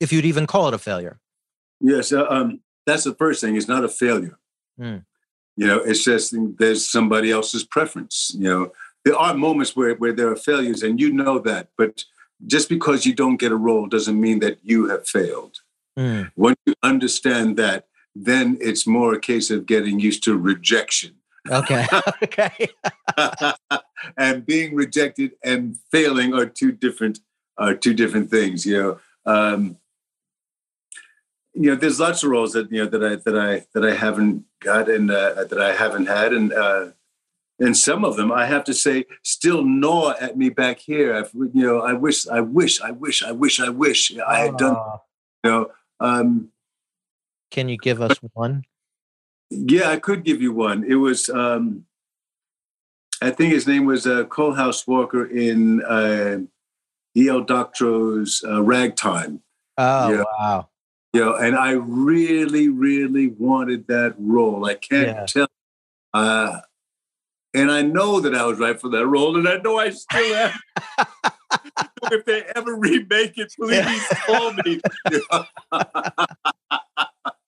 If 0.00 0.12
you'd 0.12 0.24
even 0.24 0.48
call 0.48 0.66
it 0.66 0.74
a 0.74 0.78
failure. 0.78 1.20
Yes 1.80 2.12
uh, 2.12 2.26
um 2.28 2.58
that's 2.86 3.04
the 3.04 3.14
first 3.14 3.40
thing. 3.40 3.56
It's 3.56 3.68
not 3.68 3.84
a 3.84 3.88
failure. 3.88 4.38
Mm. 4.78 5.04
You 5.56 5.66
know, 5.66 5.78
it's 5.78 6.04
just 6.04 6.34
there's 6.58 6.90
somebody 6.90 7.30
else's 7.30 7.64
preference. 7.64 8.32
You 8.34 8.48
know, 8.48 8.72
there 9.04 9.16
are 9.16 9.34
moments 9.34 9.76
where, 9.76 9.94
where 9.96 10.12
there 10.12 10.28
are 10.28 10.36
failures, 10.36 10.82
and 10.82 11.00
you 11.00 11.12
know 11.12 11.38
that. 11.40 11.68
But 11.76 12.04
just 12.46 12.68
because 12.68 13.06
you 13.06 13.14
don't 13.14 13.36
get 13.36 13.52
a 13.52 13.56
role 13.56 13.86
doesn't 13.86 14.20
mean 14.20 14.40
that 14.40 14.58
you 14.62 14.88
have 14.88 15.06
failed. 15.06 15.58
Mm. 15.98 16.32
Once 16.36 16.56
you 16.66 16.74
understand 16.82 17.56
that, 17.58 17.86
then 18.14 18.58
it's 18.60 18.86
more 18.86 19.14
a 19.14 19.20
case 19.20 19.50
of 19.50 19.66
getting 19.66 20.00
used 20.00 20.22
to 20.24 20.36
rejection. 20.36 21.14
Okay. 21.50 21.86
okay. 22.22 22.68
and 24.16 24.46
being 24.46 24.74
rejected 24.74 25.32
and 25.44 25.76
failing 25.90 26.34
are 26.34 26.46
two 26.46 26.72
different 26.72 27.20
are 27.58 27.74
two 27.74 27.94
different 27.94 28.30
things. 28.30 28.64
You 28.64 28.82
know, 28.82 28.98
um, 29.26 29.76
you 31.54 31.70
know, 31.70 31.76
there's 31.76 32.00
lots 32.00 32.22
of 32.22 32.30
roles 32.30 32.52
that 32.52 32.70
you 32.70 32.84
know 32.84 32.90
that 32.90 33.04
I 33.04 33.16
that 33.16 33.38
I 33.38 33.66
that 33.74 33.84
I 33.84 33.94
haven't 33.94 34.44
got 34.60 34.88
and 34.88 35.10
uh, 35.10 35.44
that 35.44 35.60
I 35.60 35.74
haven't 35.74 36.06
had, 36.06 36.32
and 36.32 36.52
uh, 36.52 36.88
and 37.58 37.76
some 37.76 38.04
of 38.04 38.16
them 38.16 38.32
I 38.32 38.46
have 38.46 38.64
to 38.64 38.74
say 38.74 39.04
still 39.22 39.62
gnaw 39.64 40.14
at 40.18 40.36
me 40.36 40.48
back 40.48 40.78
here. 40.78 41.14
I've, 41.14 41.30
you 41.34 41.62
know, 41.66 41.80
I 41.80 41.92
wish, 41.92 42.26
I 42.26 42.40
wish, 42.40 42.80
I 42.80 42.90
wish, 42.90 43.22
I 43.22 43.32
wish, 43.32 43.60
I 43.60 43.68
wish 43.68 44.18
I 44.18 44.38
had 44.38 44.56
done. 44.56 44.76
You 45.44 45.50
know, 45.50 45.70
um, 46.00 46.48
can 47.50 47.68
you 47.68 47.76
give 47.76 48.00
us 48.00 48.18
one? 48.32 48.64
Yeah, 49.50 49.90
I 49.90 49.98
could 49.98 50.24
give 50.24 50.40
you 50.40 50.52
one. 50.52 50.84
It 50.84 50.94
was, 50.94 51.28
um, 51.28 51.84
I 53.20 53.30
think 53.30 53.52
his 53.52 53.66
name 53.66 53.84
was 53.84 54.06
uh, 54.06 54.24
Coalhouse 54.24 54.86
Walker 54.86 55.26
in 55.26 55.84
uh, 55.84 56.38
E.L. 57.14 57.44
Doctorow's 57.44 58.42
uh, 58.48 58.62
Ragtime. 58.62 59.42
Oh, 59.76 60.24
wow 60.40 60.68
you 61.12 61.20
know, 61.20 61.36
and 61.36 61.56
I 61.56 61.72
really, 61.72 62.68
really 62.68 63.28
wanted 63.28 63.86
that 63.88 64.14
role. 64.18 64.64
I 64.64 64.74
can't 64.74 65.08
yeah. 65.08 65.26
tell. 65.26 65.48
Uh, 66.14 66.60
and 67.54 67.70
I 67.70 67.82
know 67.82 68.20
that 68.20 68.34
I 68.34 68.46
was 68.46 68.58
right 68.58 68.80
for 68.80 68.88
that 68.90 69.06
role, 69.06 69.36
and 69.36 69.46
I 69.46 69.58
know 69.58 69.78
I 69.78 69.90
still 69.90 70.34
am. 70.34 70.52
if 72.10 72.24
they 72.24 72.44
ever 72.56 72.74
remake 72.76 73.34
it, 73.36 73.52
please 73.58 74.06
call 74.26 74.54
me. 74.64 74.80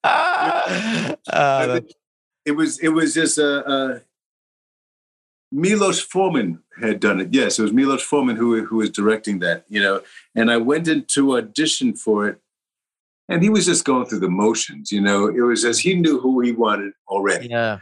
uh, 1.32 1.80
it 2.44 2.52
was 2.52 2.78
it 2.80 2.90
was 2.90 3.14
just 3.14 3.38
a, 3.38 3.70
a 3.70 4.02
Milos 5.50 6.00
Forman 6.00 6.60
had 6.80 7.00
done 7.00 7.20
it. 7.20 7.28
Yes, 7.32 7.58
it 7.58 7.62
was 7.62 7.72
Milos 7.72 8.02
Forman 8.02 8.36
who 8.36 8.64
who 8.64 8.76
was 8.76 8.90
directing 8.90 9.38
that. 9.38 9.64
You 9.68 9.80
know, 9.80 10.02
and 10.34 10.50
I 10.50 10.58
went 10.58 10.88
into 10.88 11.36
audition 11.36 11.94
for 11.94 12.28
it, 12.28 12.40
and 13.28 13.42
he 13.42 13.48
was 13.48 13.66
just 13.66 13.84
going 13.84 14.06
through 14.06 14.20
the 14.20 14.28
motions 14.28 14.92
you 14.92 15.00
know 15.00 15.26
it 15.26 15.40
was 15.40 15.64
as 15.64 15.78
he 15.78 15.94
knew 15.94 16.20
who 16.20 16.40
he 16.40 16.52
wanted 16.52 16.92
already. 17.08 17.48
Yeah. 17.48 17.78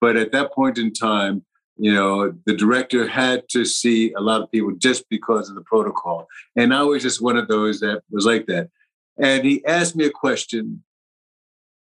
But 0.00 0.16
at 0.16 0.32
that 0.32 0.52
point 0.52 0.78
in 0.78 0.92
time 0.92 1.44
you 1.76 1.92
know 1.92 2.32
the 2.46 2.54
director 2.54 3.06
had 3.06 3.48
to 3.50 3.64
see 3.64 4.12
a 4.12 4.20
lot 4.20 4.42
of 4.42 4.50
people 4.50 4.72
just 4.72 5.08
because 5.08 5.48
of 5.48 5.54
the 5.54 5.62
protocol. 5.62 6.28
And 6.56 6.74
i 6.74 6.82
was 6.82 7.02
just 7.02 7.22
one 7.22 7.36
of 7.36 7.48
those 7.48 7.80
that 7.80 8.02
was 8.10 8.26
like 8.26 8.46
that. 8.46 8.68
And 9.18 9.44
he 9.44 9.64
asked 9.64 9.96
me 9.96 10.04
a 10.06 10.10
question 10.10 10.82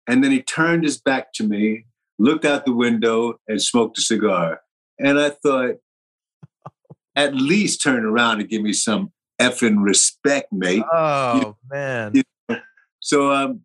and 0.07 0.25
then 0.25 0.31
he 0.31 0.43
turned 0.43 0.85
his 0.85 1.01
back 1.01 1.33
to 1.35 1.45
me 1.45 1.87
looked 2.19 2.45
out 2.45 2.67
the 2.67 2.75
window 2.75 3.39
and 3.49 3.63
smoked 3.63 3.99
a 3.99 4.03
cigar. 4.03 4.61
And 4.99 5.19
i 5.19 5.31
thought 5.31 5.77
at 7.17 7.35
least 7.35 7.83
turn 7.83 8.05
around 8.05 8.41
and 8.41 8.49
give 8.49 8.63
me 8.63 8.73
some 8.73 9.13
effing 9.41 9.83
respect 9.83 10.53
mate. 10.53 10.85
Oh 10.93 11.39
you, 11.41 11.57
man. 11.71 12.13
you 12.15 12.23
so, 13.01 13.33
um, 13.33 13.63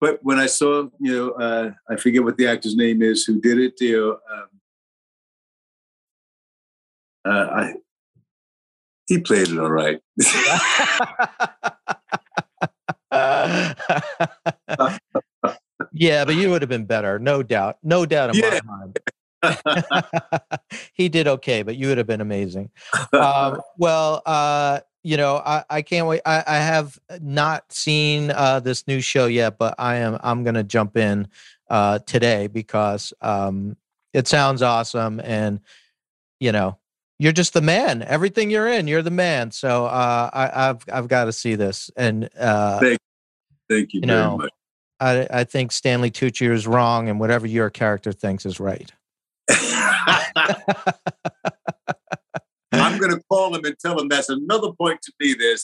but 0.00 0.20
when 0.22 0.38
I 0.38 0.46
saw, 0.46 0.88
you 1.00 1.12
know, 1.12 1.30
uh, 1.32 1.70
I 1.90 1.96
forget 1.96 2.22
what 2.22 2.36
the 2.36 2.46
actor's 2.46 2.76
name 2.76 3.02
is 3.02 3.24
who 3.24 3.40
did 3.40 3.58
it. 3.58 3.80
You 3.80 4.00
know, 4.00 4.10
um, 4.32 4.48
uh, 7.24 7.50
I 7.52 7.74
he 9.06 9.18
played 9.18 9.48
it 9.48 9.58
all 9.58 9.70
right. 9.70 10.00
yeah, 15.92 16.24
but 16.24 16.34
you 16.34 16.50
would 16.50 16.62
have 16.62 16.68
been 16.68 16.84
better, 16.84 17.18
no 17.18 17.42
doubt, 17.42 17.78
no 17.82 18.04
doubt 18.06 18.36
in 18.36 18.42
yeah. 18.42 18.60
my 18.64 18.76
mind. 18.76 18.98
he 20.92 21.08
did 21.08 21.26
okay, 21.26 21.62
but 21.62 21.76
you 21.76 21.88
would 21.88 21.98
have 21.98 22.06
been 22.06 22.20
amazing. 22.20 22.70
Um, 23.12 23.60
well, 23.78 24.22
uh, 24.26 24.80
you 25.02 25.16
know, 25.16 25.36
I, 25.36 25.64
I 25.70 25.82
can't 25.82 26.06
wait. 26.06 26.20
I, 26.26 26.42
I 26.46 26.56
have 26.56 26.98
not 27.20 27.70
seen 27.72 28.30
uh, 28.30 28.60
this 28.60 28.86
new 28.86 29.00
show 29.00 29.26
yet, 29.26 29.58
but 29.58 29.74
I 29.78 29.96
am 29.96 30.18
I'm 30.22 30.44
gonna 30.44 30.64
jump 30.64 30.96
in 30.96 31.28
uh, 31.70 32.00
today 32.00 32.46
because 32.46 33.12
um, 33.20 33.76
it 34.12 34.26
sounds 34.26 34.62
awesome, 34.62 35.20
and 35.20 35.60
you 36.40 36.52
know, 36.52 36.78
you're 37.18 37.32
just 37.32 37.54
the 37.54 37.60
man. 37.60 38.02
Everything 38.02 38.50
you're 38.50 38.68
in, 38.68 38.88
you're 38.88 39.02
the 39.02 39.10
man. 39.10 39.50
So 39.50 39.86
uh, 39.86 40.30
I, 40.32 40.66
have 40.66 40.84
I've 40.92 41.08
got 41.08 41.26
to 41.26 41.32
see 41.32 41.54
this, 41.54 41.90
and 41.96 42.28
uh, 42.38 42.80
thank, 42.80 42.98
thank 43.68 43.94
you, 43.94 44.00
you 44.00 44.06
know, 44.06 44.38
much. 44.38 44.50
I 45.00 45.26
I 45.30 45.44
think 45.44 45.72
Stanley 45.72 46.10
Tucci 46.10 46.50
is 46.50 46.66
wrong, 46.66 47.08
and 47.08 47.20
whatever 47.20 47.46
your 47.46 47.70
character 47.70 48.12
thinks 48.12 48.44
is 48.44 48.58
right. 48.58 48.90
Going 53.08 53.20
to 53.20 53.24
call 53.28 53.54
him 53.54 53.64
and 53.64 53.76
tell 53.78 53.98
him 53.98 54.08
that's 54.08 54.28
another 54.28 54.72
point 54.72 55.00
to 55.02 55.12
be 55.18 55.34
there. 55.34 55.56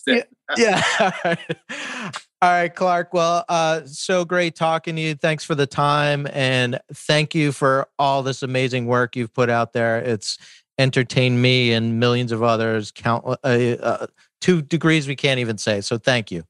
Yeah. 0.57 0.83
yeah. 1.25 1.37
All 2.43 2.51
right, 2.51 2.75
Clarke. 2.75 3.15
Well, 3.15 3.45
uh, 3.49 3.83
so 3.87 4.25
great 4.25 4.55
talking 4.55 4.97
to 4.97 5.03
you. 5.03 5.15
Thanks 5.15 5.45
for 5.45 5.55
the 5.55 5.67
time, 5.67 6.27
and 6.31 6.79
thank 6.93 7.35
you 7.35 7.53
for 7.53 7.89
all 7.99 8.23
this 8.23 8.43
amazing 8.43 8.85
work 8.85 9.17
you've 9.17 9.33
put 9.33 9.49
out 9.49 9.73
there. 9.73 9.99
It's 9.99 10.37
entertained 10.79 11.41
me 11.41 11.73
and 11.73 11.99
millions 11.99 12.33
of 12.33 12.43
others. 12.43 12.91
Count 12.91 13.25
uh, 13.25 13.37
uh, 13.43 14.07
two 14.43 14.61
degrees 14.61 15.09
we 15.09 15.17
can't 15.17 15.41
even 15.41 15.57
say. 15.57 15.81
So 15.81 15.97
thank 15.97 16.31
you. 16.31 16.45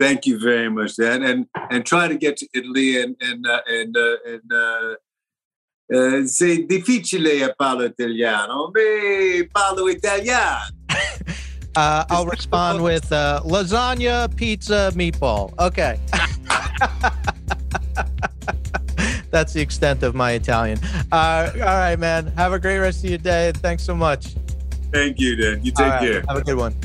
Thank 0.00 0.26
you 0.26 0.40
very 0.40 0.68
much, 0.68 0.96
Dan, 0.96 1.22
and 1.22 1.46
and 1.70 1.86
try 1.86 2.08
to 2.08 2.16
get 2.16 2.36
to 2.38 2.48
Italy 2.52 3.00
and 3.00 3.14
and 3.20 3.46
uh, 3.46 3.60
and 3.68 3.96
uh, 3.96 4.16
and 4.26 4.52
uh, 4.52 4.94
Eh, 5.92 6.22
c'est 6.26 6.58
difficile 6.68 7.52
italiano, 7.84 8.70
mais 8.72 9.42
parlo 9.52 9.88
italiano. 9.88 10.60
uh, 11.76 12.04
I'll 12.08 12.26
respond 12.26 12.80
with 12.80 13.10
uh, 13.12 13.40
lasagna, 13.44 14.28
pizza, 14.36 14.92
meatball. 14.94 15.52
Okay. 15.58 15.98
that's 19.32 19.52
the 19.52 19.60
extent 19.60 20.04
of 20.04 20.14
my 20.14 20.32
Italian. 20.32 20.78
Uh, 21.10 21.50
all 21.54 21.60
right, 21.60 21.98
man. 21.98 22.28
Have 22.36 22.52
a 22.52 22.60
great 22.60 22.78
rest 22.78 23.02
of 23.02 23.10
your 23.10 23.18
day. 23.18 23.50
Thanks 23.56 23.82
so 23.82 23.96
much. 23.96 24.36
Thank 24.92 25.18
you, 25.18 25.34
Dan. 25.34 25.64
You 25.64 25.72
take 25.72 25.86
right, 25.86 26.00
care. 26.00 26.24
Have 26.28 26.36
a 26.36 26.42
good 26.42 26.56
one. 26.56 26.76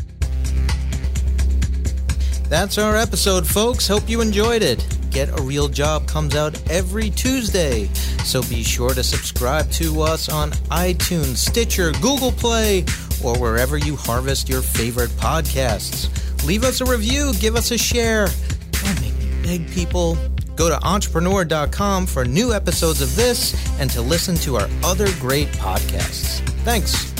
That's 2.50 2.80
our 2.80 2.96
episode, 2.96 3.46
folks. 3.46 3.88
Hope 3.88 4.10
you 4.10 4.22
enjoyed 4.22 4.63
it. 4.63 4.84
Get 5.15 5.39
a 5.39 5.41
Real 5.41 5.69
Job 5.69 6.10
comes 6.10 6.36
out 6.36 6.62
every 6.69 7.10
Tuesday, 7.10 7.86
so 8.25 8.41
be 8.41 8.63
sure 8.63 8.89
to 8.89 9.01
subscribe 9.01 9.71
to 9.71 10.01
us 10.01 10.28
on 10.28 10.51
iTunes, 10.71 11.38
Stitcher, 11.38 11.93
Google 12.01 12.34
Play, 12.34 12.84
or 13.23 13.39
wherever 13.39 13.78
you 13.78 13.95
harvest 13.95 14.49
your 14.49 14.62
favorite 14.62 15.12
podcasts. 15.12 16.10
Leave 16.45 16.65
us 16.65 16.82
a 16.82 16.86
review, 16.86 17.32
give 17.39 17.56
us 17.56 17.71
a 17.71 17.78
share. 17.78 18.28
Don't 18.71 18.99
make 18.99 19.17
me 19.17 19.41
beg 19.41 19.71
people. 19.71 20.17
Go 20.58 20.67
to 20.67 20.86
entrepreneur.com 20.86 22.08
for 22.08 22.25
new 22.25 22.54
episodes 22.54 22.99
of 22.99 23.15
this 23.15 23.56
and 23.80 23.89
to 23.91 24.01
listen 24.01 24.36
to 24.36 24.58
our 24.58 24.67
other 24.84 25.08
great 25.21 25.47
podcasts. 25.54 26.41
Thanks. 26.65 27.14